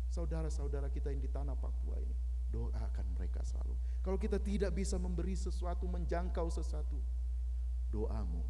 saudara-saudara 0.09 0.89
kita 0.89 1.13
yang 1.13 1.21
di 1.21 1.31
tanah 1.31 1.57
Papua 1.59 2.01
ini. 2.01 2.28
Doakan 2.49 3.07
mereka 3.13 3.45
selalu. 3.45 3.77
Kalau 4.01 4.17
kita 4.17 4.41
tidak 4.41 4.73
bisa 4.73 4.97
memberi 4.97 5.37
sesuatu, 5.37 5.85
menjangkau 5.85 6.49
sesuatu, 6.49 6.97
doamu 7.93 8.41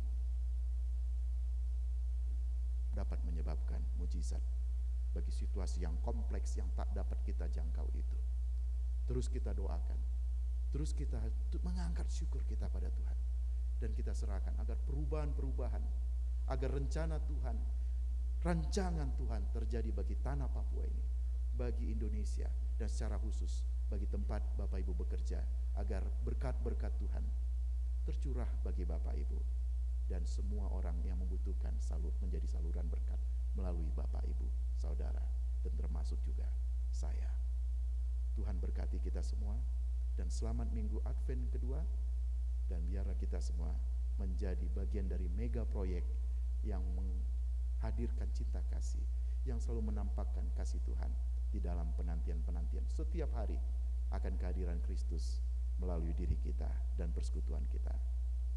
dapat 2.94 3.22
menyebabkan 3.22 3.78
mujizat 3.98 4.42
bagi 5.14 5.30
situasi 5.30 5.87
yang 5.87 5.94
kompleks 6.02 6.58
yang 6.58 6.66
tak 6.74 6.90
dapat 6.94 7.18
kita 7.22 7.46
jangkau 7.50 7.87
itu. 7.94 8.18
Terus 9.06 9.26
kita 9.30 9.54
doakan, 9.54 9.98
terus 10.74 10.92
kita 10.94 11.18
mengangkat 11.62 12.06
syukur 12.11 12.42
kita 12.44 12.66
pada 12.70 12.90
Tuhan. 12.90 13.18
Dan 13.78 13.94
kita 13.94 14.11
serahkan 14.11 14.58
agar 14.58 14.74
perubahan-perubahan, 14.82 15.82
agar 16.50 16.70
rencana 16.74 17.22
Tuhan, 17.22 17.56
rancangan 18.42 19.14
Tuhan 19.14 19.42
terjadi 19.54 19.90
bagi 19.94 20.18
tanah 20.18 20.50
Papua 20.50 20.82
ini 20.87 21.04
bagi 21.54 21.90
Indonesia 21.90 22.46
dan 22.78 22.87
secara 22.87 23.18
khusus 23.18 23.77
bagi 23.88 24.05
tempat 24.09 24.44
Bapak 24.61 24.79
Ibu 24.85 24.92
bekerja 24.94 25.40
agar 25.81 26.05
berkat-berkat 26.24 26.92
Tuhan 27.01 27.24
tercurah 28.05 28.48
bagi 28.64 28.85
Bapak 28.85 29.16
Ibu 29.16 29.40
dan 30.09 30.24
semua 30.24 30.68
orang 30.72 30.96
yang 31.05 31.20
membutuhkan 31.20 31.77
salur 31.81 32.12
menjadi 32.24 32.48
saluran 32.48 32.88
berkat 32.88 33.20
melalui 33.53 33.88
Bapak 33.92 34.24
Ibu, 34.24 34.48
saudara 34.77 35.20
dan 35.64 35.72
termasuk 35.77 36.16
juga 36.24 36.48
saya. 36.88 37.29
Tuhan 38.38 38.57
berkati 38.62 39.03
kita 39.03 39.20
semua 39.20 39.59
dan 40.16 40.33
selamat 40.33 40.72
minggu 40.72 41.03
Advent 41.05 41.53
kedua 41.53 41.83
dan 42.70 42.85
biarlah 42.88 43.16
kita 43.18 43.40
semua 43.42 43.74
menjadi 44.16 44.66
bagian 44.72 45.09
dari 45.09 45.27
mega 45.33 45.62
proyek 45.68 46.05
yang 46.62 46.83
menghadirkan 46.96 48.29
cinta 48.35 48.62
kasih 48.72 49.05
yang 49.46 49.62
selalu 49.62 49.94
menampakkan 49.94 50.44
kasih 50.59 50.83
Tuhan 50.85 51.11
di 51.48 51.62
dalam 51.62 51.88
penantian-penantian 51.96 52.85
setiap 52.90 53.31
hari 53.33 53.57
akan 54.08 54.40
kehadiran 54.40 54.80
Kristus 54.84 55.44
melalui 55.78 56.10
diri 56.16 56.34
kita 56.40 56.68
dan 56.98 57.12
persekutuan 57.14 57.62
kita. 57.70 57.94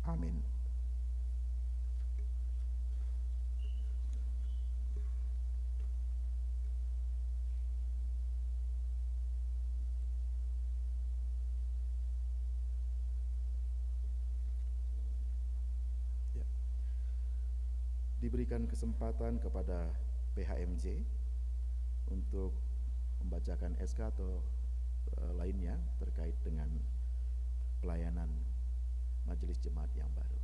Amin. 0.09 0.41
Ya. 16.33 16.47
Diberikan 18.17 18.65
kesempatan 18.65 19.37
kepada 19.37 19.93
PHMJ 20.33 21.05
untuk 22.09 22.55
membacakan 23.21 23.77
SK 23.77 24.09
atau 24.17 24.41
uh, 25.17 25.33
lainnya 25.35 25.75
terkait 25.99 26.35
dengan 26.45 26.69
pelayanan 27.81 28.29
majelis 29.25 29.57
jemaat 29.59 29.89
yang 29.97 30.09
baru. 30.15 30.39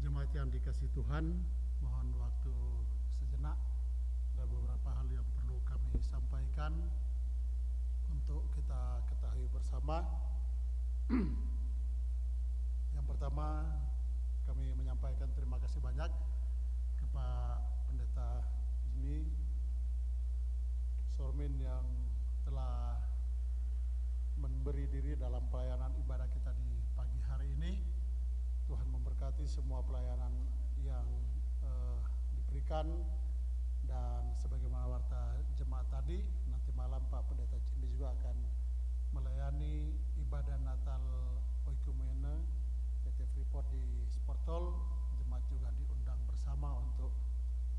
Jemaat 0.00 0.29
yang 0.40 0.48
dikasih 0.48 0.88
Tuhan, 0.96 1.36
mohon 1.84 2.16
waktu 2.16 2.56
sejenak. 3.12 3.60
Ada 4.32 4.48
beberapa 4.48 4.88
hal 4.88 5.04
yang 5.12 5.28
perlu 5.36 5.60
kami 5.68 6.00
sampaikan 6.00 6.72
untuk 8.08 8.48
kita 8.56 9.04
ketahui 9.12 9.44
bersama. 9.52 10.00
yang 12.96 13.04
pertama, 13.04 13.68
kami 14.48 14.72
menyampaikan 14.80 15.28
terima 15.36 15.60
kasih 15.60 15.84
banyak 15.84 16.08
kepada 16.96 17.60
Pendeta 17.92 18.40
Jimmy 18.88 19.28
Sormin 21.20 21.52
yang 21.60 21.84
telah 22.48 22.96
memberi 24.40 24.88
diri 24.88 25.20
dalam 25.20 25.44
pelayanan 25.52 25.92
ibadah 26.00 26.32
kita 26.32 26.56
di 26.56 26.64
ini. 26.64 26.69
Tuhan 28.70 28.86
memberkati 28.86 29.50
semua 29.50 29.82
pelayanan 29.82 30.30
yang 30.86 31.02
eh, 31.66 31.98
diberikan. 32.38 32.86
Dan 33.82 34.30
sebagaimana 34.38 34.86
warta 34.86 35.42
jemaat 35.58 35.90
tadi 35.90 36.22
nanti 36.46 36.70
malam 36.78 37.02
Pak 37.10 37.26
Pendeta 37.26 37.58
Cindi 37.66 37.90
juga 37.90 38.14
akan 38.14 38.38
melayani 39.10 39.98
ibadah 40.22 40.54
Natal 40.62 41.02
Oikumene 41.66 42.46
PT 43.02 43.26
Freeport 43.34 43.66
di 43.74 44.06
Sportol. 44.06 44.78
Jemaat 45.18 45.42
juga 45.50 45.74
diundang 45.74 46.22
bersama 46.30 46.78
untuk 46.78 47.10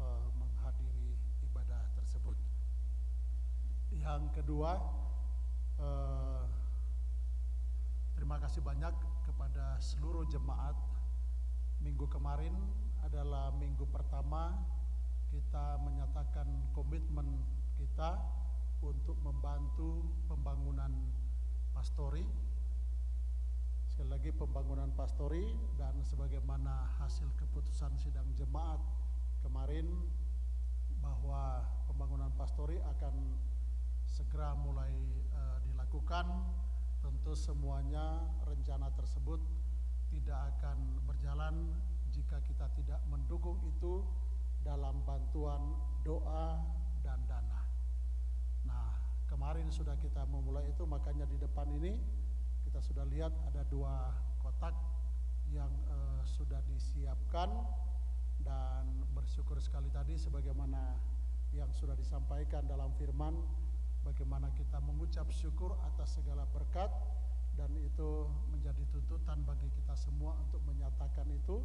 eh, 0.03 0.27
menghadiri 0.35 1.15
ibadah 1.47 1.87
tersebut. 1.95 2.35
Yang 3.95 4.43
kedua 4.43 4.75
eh, 5.79 6.43
Terima 8.31 8.47
kasih 8.47 8.63
banyak 8.63 8.95
kepada 9.27 9.75
seluruh 9.83 10.23
jemaat. 10.31 10.71
Minggu 11.83 12.07
kemarin 12.07 12.55
adalah 13.03 13.51
minggu 13.59 13.83
pertama 13.91 14.55
kita 15.27 15.75
menyatakan 15.83 16.47
komitmen 16.71 17.43
kita 17.75 18.23
untuk 18.79 19.19
membantu 19.19 20.07
pembangunan 20.31 21.11
pastori. 21.75 22.23
Sekali 23.91 24.15
lagi 24.15 24.31
pembangunan 24.31 24.95
pastori 24.95 25.51
dan 25.75 25.99
sebagaimana 25.99 26.87
hasil 27.03 27.27
keputusan 27.35 27.99
sidang 27.99 28.31
jemaat 28.39 28.79
kemarin 29.43 29.91
bahwa 31.03 31.67
pembangunan 31.83 32.31
pastori 32.39 32.79
akan 32.79 33.35
segera 34.07 34.55
mulai 34.55 35.19
uh, 35.35 35.59
dilakukan 35.67 36.31
tentu 37.01 37.33
semuanya 37.33 38.21
rencana 38.45 38.93
tersebut 38.93 39.41
tidak 40.13 40.39
akan 40.57 40.77
berjalan 41.09 41.73
jika 42.11 42.37
kita 42.45 42.67
tidak 42.77 42.99
mendukung 43.09 43.57
itu 43.65 44.05
dalam 44.61 45.01
bantuan 45.07 45.73
doa 46.05 46.61
dan 47.01 47.17
dana. 47.25 47.61
Nah, 48.67 49.01
kemarin 49.25 49.71
sudah 49.73 49.97
kita 49.97 50.27
memulai 50.29 50.69
itu, 50.69 50.85
makanya 50.85 51.25
di 51.25 51.37
depan 51.41 51.65
ini 51.73 51.97
kita 52.67 52.79
sudah 52.83 53.05
lihat 53.09 53.33
ada 53.49 53.65
dua 53.67 54.13
kotak 54.43 54.75
yang 55.51 55.71
uh, 55.89 56.21
sudah 56.23 56.61
disiapkan 56.69 57.49
dan 58.41 58.85
bersyukur 59.11 59.57
sekali 59.59 59.91
tadi 59.91 60.15
sebagaimana 60.17 60.95
yang 61.51 61.67
sudah 61.75 61.93
disampaikan 61.99 62.63
dalam 62.63 62.95
firman 62.95 63.35
bagaimana 64.01 64.49
kita 64.57 64.81
mengucap 64.81 65.29
syukur 65.29 65.77
atas 65.85 66.17
segala 66.19 66.45
berkat 66.49 66.89
dan 67.55 67.71
itu 67.77 68.25
menjadi 68.49 68.83
tuntutan 68.89 69.43
bagi 69.43 69.67
kita 69.75 69.93
semua 69.93 70.37
untuk 70.39 70.63
menyatakan 70.65 71.27
itu 71.29 71.61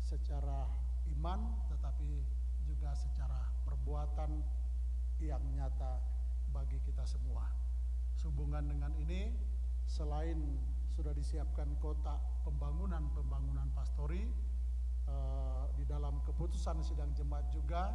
secara 0.00 0.66
iman 1.18 1.68
tetapi 1.70 2.24
juga 2.64 2.92
secara 2.92 3.48
perbuatan 3.64 4.42
yang 5.18 5.42
nyata 5.56 5.98
bagi 6.52 6.78
kita 6.84 7.04
semua. 7.04 7.48
Sehubungan 8.14 8.66
dengan 8.66 8.92
ini 8.98 9.30
selain 9.88 10.36
sudah 10.92 11.14
disiapkan 11.14 11.78
kota 11.78 12.18
pembangunan-pembangunan 12.42 13.70
pastori 13.72 14.26
eh, 15.06 15.64
di 15.78 15.84
dalam 15.86 16.20
keputusan 16.26 16.82
sidang 16.82 17.14
jemaat 17.14 17.46
juga 17.54 17.94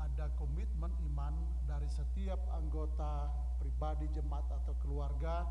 ada 0.00 0.32
komitmen 0.38 0.92
iman 1.12 1.34
dari 1.68 1.88
setiap 1.88 2.40
anggota 2.54 3.28
pribadi 3.58 4.08
jemaat 4.12 4.46
atau 4.62 4.74
keluarga 4.82 5.46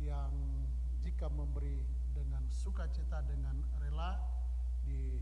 yang 0.00 0.32
jika 1.00 1.28
memberi 1.28 1.84
dengan 2.12 2.44
sukacita 2.48 3.24
dengan 3.24 3.60
rela 3.80 4.20
di 4.84 5.20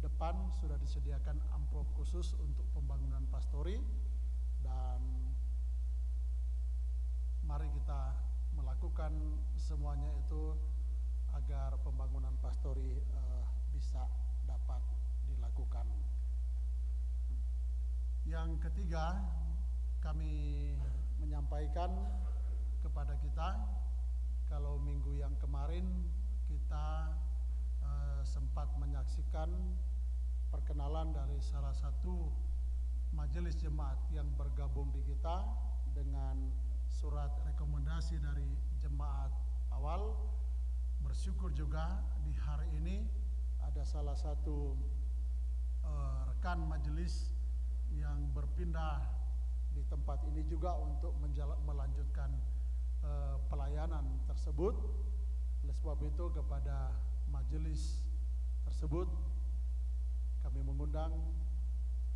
depan 0.00 0.52
sudah 0.60 0.76
disediakan 0.76 1.40
amplop 1.56 1.88
khusus 1.96 2.36
untuk 2.38 2.68
pembangunan 2.76 3.24
pastori 3.32 3.80
dan 4.60 5.00
mari 7.46 7.70
kita 7.72 8.12
melakukan 8.56 9.12
semuanya 9.56 10.10
itu 10.26 10.56
agar 11.36 11.76
pembangunan 11.84 12.32
pastori 12.40 12.98
uh, 13.12 13.44
bisa 13.70 14.08
dapat 14.48 14.80
dilakukan. 15.28 15.84
Yang 18.26 18.58
ketiga, 18.58 19.22
kami 20.02 20.74
menyampaikan 21.22 21.94
kepada 22.82 23.14
kita 23.22 23.54
kalau 24.50 24.82
minggu 24.82 25.14
yang 25.14 25.30
kemarin 25.38 25.86
kita 26.50 27.14
uh, 27.86 28.20
sempat 28.26 28.66
menyaksikan 28.82 29.46
perkenalan 30.50 31.14
dari 31.14 31.38
salah 31.38 31.70
satu 31.70 32.34
majelis 33.14 33.54
jemaat 33.62 34.02
yang 34.10 34.26
bergabung 34.34 34.90
di 34.90 35.06
kita 35.06 35.46
dengan 35.94 36.50
surat 36.90 37.30
rekomendasi 37.46 38.18
dari 38.18 38.58
jemaat 38.82 39.30
awal. 39.70 40.18
Bersyukur 40.98 41.54
juga 41.54 42.02
di 42.26 42.34
hari 42.34 42.74
ini 42.74 43.06
ada 43.62 43.86
salah 43.86 44.18
satu 44.18 44.74
uh, 45.86 46.26
rekan 46.26 46.66
majelis 46.66 47.35
yang 47.96 48.30
berpindah 48.32 49.02
di 49.72 49.84
tempat 49.88 50.24
ini 50.32 50.44
juga 50.48 50.72
untuk 50.80 51.16
melanjutkan 51.64 52.32
uh, 53.04 53.36
pelayanan 53.48 54.24
tersebut. 54.24 54.74
Oleh 55.64 55.74
sebab 55.74 55.98
itu 56.06 56.24
kepada 56.32 56.94
majelis 57.28 58.06
tersebut 58.64 59.08
kami 60.46 60.62
mengundang 60.62 61.10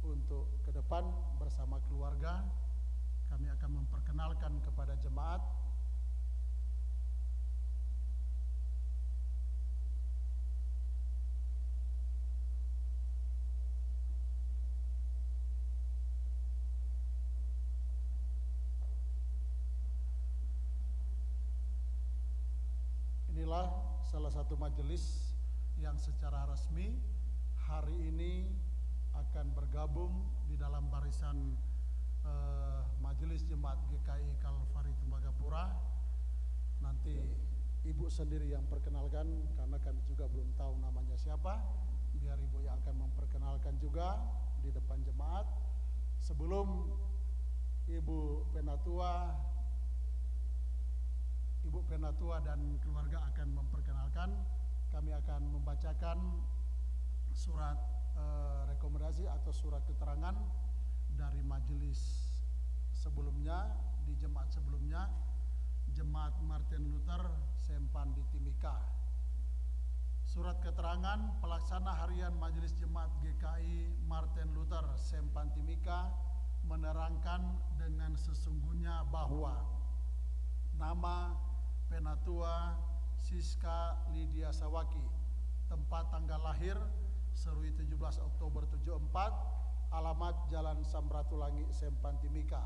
untuk 0.07 0.63
ke 0.63 0.71
depan 0.71 1.03
bersama 1.37 1.83
keluarga 1.91 2.47
kami 3.31 3.47
akan 3.53 3.85
memperkenalkan 3.85 4.59
kepada 4.65 4.95
jemaat 4.99 5.43
salah 24.11 24.35
satu 24.35 24.59
majelis 24.59 25.31
yang 25.79 25.95
secara 25.95 26.43
resmi 26.51 26.99
hari 27.63 27.95
ini 28.11 28.43
akan 29.15 29.55
bergabung 29.55 30.11
di 30.51 30.59
dalam 30.59 30.91
barisan 30.91 31.55
eh, 32.27 32.83
Majelis 32.99 33.47
Jemaat 33.47 33.79
GKI 33.87 34.43
Kalvari 34.43 34.91
Tembagapura. 34.99 35.79
Nanti 36.83 37.23
Ibu 37.87 38.11
sendiri 38.11 38.51
yang 38.51 38.67
perkenalkan 38.67 39.31
karena 39.55 39.79
kami 39.79 40.03
juga 40.11 40.27
belum 40.27 40.59
tahu 40.59 40.75
namanya 40.83 41.15
siapa. 41.15 41.63
Biar 42.19 42.35
Ibu 42.35 42.67
yang 42.67 42.83
akan 42.83 43.07
memperkenalkan 43.07 43.79
juga 43.79 44.19
di 44.59 44.75
depan 44.75 45.07
jemaat. 45.07 45.47
Sebelum 46.19 46.67
Ibu 47.87 48.51
Penatua 48.59 49.39
Ibu 51.65 51.85
Penatua 51.85 52.41
dan 52.41 52.81
keluarga 52.81 53.21
akan 53.33 53.49
memperkenalkan, 53.53 54.31
kami 54.89 55.13
akan 55.13 55.43
membacakan 55.53 56.19
surat 57.31 57.79
eh, 58.17 58.63
rekomendasi 58.75 59.29
atau 59.29 59.53
surat 59.53 59.85
keterangan 59.87 60.35
dari 61.15 61.45
majelis 61.45 62.01
sebelumnya 62.91 63.71
di 64.05 64.17
jemaat 64.17 64.51
sebelumnya 64.51 65.09
jemaat 65.93 66.39
Martin 66.47 66.91
Luther 66.91 67.23
Sempan 67.59 68.15
di 68.15 68.23
Timika. 68.31 68.77
Surat 70.31 70.63
keterangan 70.63 71.43
pelaksana 71.43 72.07
harian 72.07 72.31
Majelis 72.39 72.71
Jemaat 72.79 73.11
GKI 73.19 74.07
Martin 74.07 74.55
Luther 74.55 74.87
Sempan 74.95 75.51
Timika 75.51 76.07
menerangkan 76.63 77.43
dengan 77.75 78.15
sesungguhnya 78.15 79.03
bahwa 79.11 79.59
nama 80.79 81.35
Penatua 81.91 82.79
Siska 83.19 83.99
Lydia 84.15 84.55
Sawaki. 84.55 85.03
Tempat 85.67 86.15
tanggal 86.15 86.39
lahir 86.39 86.79
Serui 87.35 87.75
17 87.75 87.99
Oktober 88.23 88.63
74 88.71 89.11
alamat 89.91 90.47
Jalan 90.55 90.87
Samratulangi 90.87 91.67
Sempan 91.75 92.15
Timika 92.23 92.63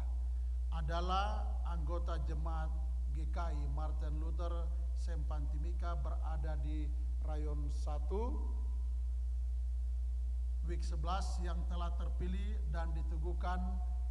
adalah 0.77 1.41
anggota 1.65 2.21
jemaat 2.29 2.69
GKI 3.17 3.65
Martin 3.73 4.21
Luther 4.21 4.53
Sempan 4.93 5.49
Timika 5.49 5.97
berada 5.97 6.61
di 6.61 6.85
Rayon 7.25 7.73
1 7.73 10.69
Week 10.69 10.81
11 10.81 11.45
yang 11.45 11.61
telah 11.69 11.93
terpilih 11.97 12.57
dan 12.73 12.93
diteguhkan 12.93 13.61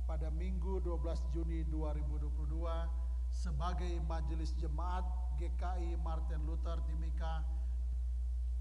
pada 0.05 0.29
Minggu 0.33 0.81
12 0.81 1.33
Juni 1.33 1.65
2022 1.69 3.02
sebagai 3.33 3.97
Majelis 4.05 4.53
Jemaat 4.61 5.01
GKI 5.41 5.97
Martin 6.05 6.45
Luther 6.45 6.77
Timika 6.85 7.41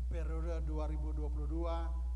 periode 0.08 0.64
2022 0.64 1.28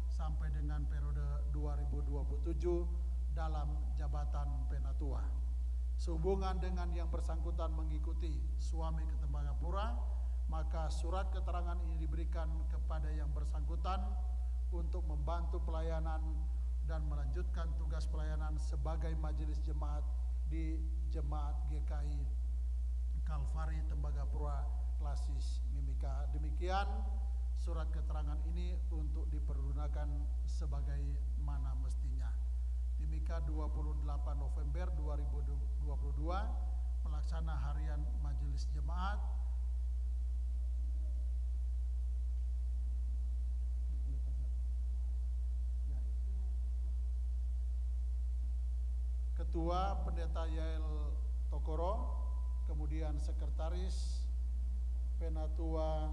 sampai 0.09 0.49
dengan 0.57 0.81
periode 0.89 1.53
2027 1.53 3.37
dalam 3.37 3.69
jabatan 4.01 4.49
penatua. 4.73 5.21
Sehubungan 5.97 6.57
dengan 6.57 6.89
yang 6.93 7.09
bersangkutan 7.13 7.73
mengikuti 7.73 8.33
suami 8.57 9.05
ke 9.05 9.17
Tembagapura, 9.21 9.97
maka 10.49 10.89
surat 10.89 11.29
keterangan 11.33 11.77
ini 11.89 12.01
diberikan 12.01 12.49
kepada 12.73 13.13
yang 13.13 13.29
bersangkutan 13.33 14.01
untuk 14.73 15.05
membantu 15.09 15.61
pelayanan 15.65 16.21
dan 16.85 17.05
melanjutkan 17.09 17.73
tugas 17.81 18.05
pelayanan 18.09 18.57
sebagai 18.61 19.13
majelis 19.21 19.61
jemaat 19.65 20.05
di 20.47 20.79
Jemaat 21.11 21.57
GKI 21.73 22.46
Kalvari 23.27 23.83
Tembagapura 23.91 24.62
Klasis 25.03 25.59
Mimika. 25.74 26.31
Demikian 26.31 26.87
surat 27.59 27.91
keterangan 27.91 28.39
ini 28.47 28.79
untuk 28.95 29.27
dipergunakan 29.35 30.07
sebagai 30.47 31.03
mana 31.43 31.74
mestinya. 31.83 32.31
Timika 32.97 33.43
28 33.45 34.07
November 34.39 34.87
2022 34.95 37.03
pelaksana 37.05 37.55
harian 37.66 38.01
Majelis 38.22 38.70
Jemaat 38.72 39.18
Ketua 49.37 50.01
Pendeta 50.01 50.49
Yael 50.49 51.12
Tokoro, 51.53 51.93
kemudian 52.67 53.14
Sekretaris 53.23 54.27
Penatua 55.17 56.12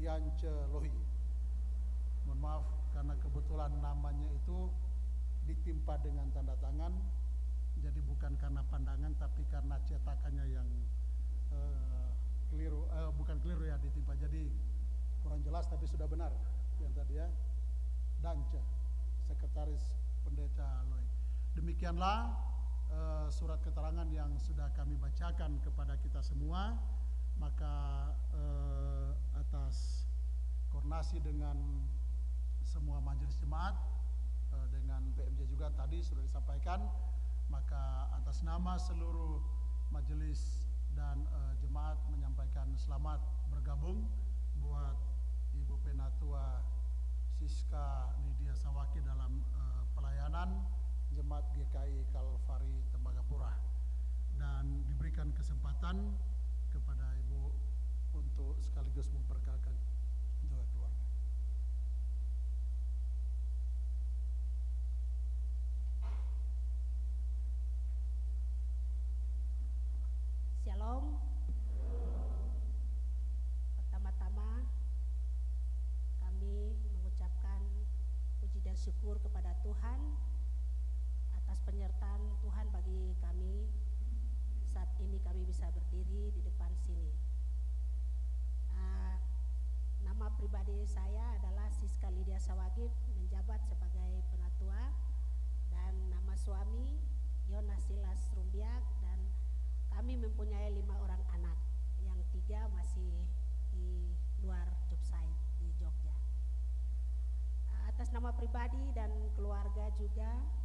Yance 0.00 0.50
Lohi. 0.74 0.90
Mohon 2.26 2.38
maaf 2.40 2.66
karena 2.96 3.14
kebetulan 3.20 3.72
namanya 3.78 4.28
itu 4.32 4.72
ditimpa 5.44 6.00
dengan 6.00 6.26
tanda 6.32 6.56
tangan, 6.58 6.90
jadi 7.84 8.00
bukan 8.08 8.32
karena 8.40 8.64
pandangan 8.72 9.12
tapi 9.20 9.44
karena 9.52 9.76
cetakannya 9.84 10.46
yang 10.56 10.68
uh, 11.52 12.08
keliru, 12.48 12.88
uh, 12.88 13.12
bukan 13.12 13.36
keliru 13.44 13.68
ya 13.68 13.76
ditimpa. 13.78 14.16
Jadi 14.16 14.48
kurang 15.20 15.44
jelas 15.44 15.68
tapi 15.68 15.84
sudah 15.84 16.08
benar 16.08 16.32
yang 16.80 16.92
tadi 16.96 17.20
ya. 17.20 17.28
Dance, 18.24 18.56
Sekretaris 19.28 19.84
Pendeta 20.24 20.80
Lohi. 20.88 21.08
Demikianlah 21.60 22.32
uh, 22.94 23.26
surat 23.28 23.58
keterangan 23.60 24.06
yang 24.14 24.30
sudah 24.38 24.70
kami 24.78 24.94
bacakan 24.94 25.58
kepada 25.60 25.98
kita 25.98 26.22
semua. 26.22 26.78
Maka 27.34 27.74
uh, 28.30 29.10
atas 29.34 30.06
koordinasi 30.70 31.18
dengan 31.18 31.58
semua 32.62 33.02
majelis 33.02 33.34
jemaat 33.42 33.74
uh, 34.54 34.66
dengan 34.70 35.02
PMJ 35.18 35.50
juga 35.50 35.74
tadi 35.74 35.98
sudah 35.98 36.22
disampaikan, 36.22 36.86
maka 37.50 38.08
atas 38.14 38.46
nama 38.46 38.78
seluruh 38.78 39.42
majelis 39.90 40.70
dan 40.94 41.26
uh, 41.34 41.52
jemaat 41.58 41.98
menyampaikan 42.10 42.70
selamat 42.78 43.18
bergabung 43.50 44.06
buat 44.62 44.94
Ibu 45.54 45.74
Penatua 45.82 46.62
Siska 47.34 48.14
Nidia 48.22 48.54
Sawaki 48.54 49.02
dalam 49.02 49.42
uh, 49.58 49.82
pelayanan 49.98 50.62
Jemaat 51.24 51.48
GKI 51.56 52.04
Kalvari 52.12 52.84
Tembagapura 52.92 53.56
dan 54.36 54.84
diberikan 54.84 55.32
kesempatan 55.32 56.12
kepada 56.68 57.16
Ibu 57.16 57.48
untuk 58.12 58.60
sekaligus 58.60 59.08
memperkenalkan 59.08 59.72
juga 60.44 60.60
keluarga. 60.68 61.08
Shalom. 70.60 71.16
Pertama-tama 73.80 74.68
kami 76.20 76.76
mengucapkan 76.84 77.64
puji 78.44 78.60
dan 78.60 78.76
syukur 78.76 79.16
kepada 79.24 79.56
Tuhan 79.64 80.33
atas 81.44 81.60
penyertaan 81.68 82.40
Tuhan 82.40 82.72
bagi 82.72 83.12
kami 83.20 83.68
saat 84.72 84.88
ini 84.96 85.20
kami 85.20 85.44
bisa 85.44 85.68
berdiri 85.76 86.32
di 86.32 86.40
depan 86.40 86.72
sini. 86.80 87.12
Uh, 88.72 89.20
nama 90.08 90.32
pribadi 90.40 90.88
saya 90.88 91.36
adalah 91.36 91.68
Siska 91.68 92.08
Lydia 92.08 92.40
menjabat 93.20 93.60
sebagai 93.68 94.24
penatua 94.32 94.88
dan 95.68 95.92
nama 96.08 96.32
suami 96.32 96.96
Yonas 97.52 97.84
Silas 97.84 98.32
Rumbiak 98.32 99.04
dan 99.04 99.20
kami 99.92 100.16
mempunyai 100.16 100.72
lima 100.72 100.96
orang 100.96 101.20
anak 101.36 101.60
yang 102.00 102.16
tiga 102.32 102.72
masih 102.72 103.20
di 103.68 104.16
luar 104.40 104.64
job 104.88 105.04
site 105.04 105.40
di 105.60 105.68
Jogja. 105.76 106.16
Uh, 107.68 107.92
atas 107.92 108.08
nama 108.16 108.32
pribadi 108.32 108.96
dan 108.96 109.12
keluarga 109.36 109.92
juga 109.92 110.63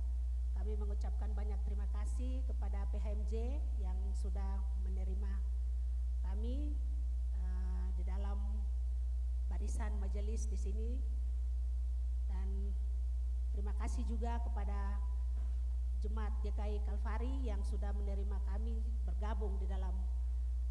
kami 0.58 0.74
mengucapkan 0.78 1.34
banyak 1.34 1.58
terima 1.66 1.86
kasih 1.94 2.46
kepada 2.46 2.86
PHMJ 2.94 3.62
yang 3.82 3.98
sudah 4.14 4.62
menerima 4.86 5.34
kami 6.26 6.78
uh, 7.38 7.88
di 7.98 8.04
dalam 8.06 8.38
barisan 9.50 9.98
majelis 9.98 10.46
di 10.46 10.58
sini 10.58 10.90
dan 12.30 12.74
terima 13.52 13.74
kasih 13.82 14.06
juga 14.06 14.38
kepada 14.46 15.02
jemaat 16.00 16.32
GKI 16.46 16.80
Kalvari 16.88 17.44
yang 17.44 17.60
sudah 17.66 17.92
menerima 17.92 18.38
kami 18.48 18.80
bergabung 19.04 19.60
di 19.60 19.68
dalam 19.68 19.92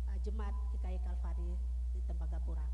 uh, 0.09 0.19
jemaat 0.25 0.57
GKI 0.73 0.99
Kalvari 1.05 1.53
di 1.93 2.01
Tembagapura. 2.07 2.65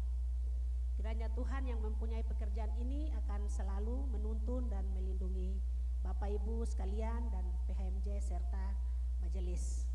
Kiranya 0.94 1.26
Tuhan 1.34 1.66
yang 1.66 1.82
mempunyai 1.82 2.22
pekerjaan 2.22 2.70
ini 2.78 3.10
akan 3.24 3.50
selalu 3.50 4.06
menuntun 4.14 4.70
dan 4.70 4.86
melindungi 4.94 5.58
Bapak 6.04 6.28
Ibu 6.28 6.68
sekalian 6.68 7.32
dan 7.32 7.48
PHMJ 7.64 8.20
serta 8.20 8.76
majelis. 9.24 9.88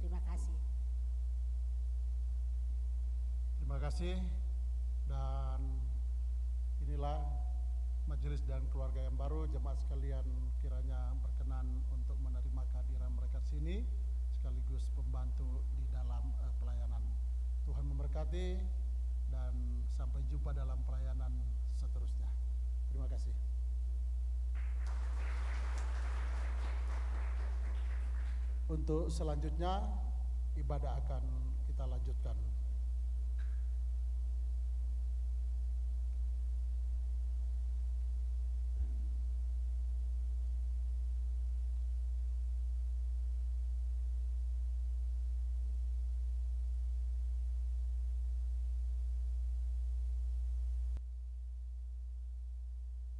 Terima 0.00 0.16
kasih. 0.24 0.56
Terima 3.60 3.76
kasih 3.76 4.16
dan 5.12 5.60
inilah 6.80 7.20
majelis 8.08 8.40
dan 8.48 8.64
keluarga 8.72 9.04
yang 9.04 9.14
baru, 9.14 9.44
jemaat 9.52 9.76
sekalian 9.84 10.24
kiranya 10.64 11.12
berkenan 11.20 11.84
untuk 11.92 12.16
menerima 12.24 12.62
kehadiran 12.72 13.12
mereka 13.12 13.38
sini 13.44 13.84
sekaligus 14.32 14.88
pembantu 14.96 15.62
di 15.76 15.84
dalam 15.92 16.32
uh, 16.42 16.52
pelayanan. 16.58 17.04
Tuhan 17.68 17.86
memberkati 17.86 18.58
dan 19.30 19.84
sampai 19.92 20.24
jumpa 20.26 20.50
dalam 20.56 20.80
pelayanan 20.82 21.30
seterusnya. 21.78 22.26
Terima 22.90 23.06
kasih. 23.06 23.36
Untuk 28.72 29.12
selanjutnya 29.12 29.84
ibadah 30.56 30.96
akan 31.04 31.22
kita 31.68 31.84
lanjutkan. 31.84 32.32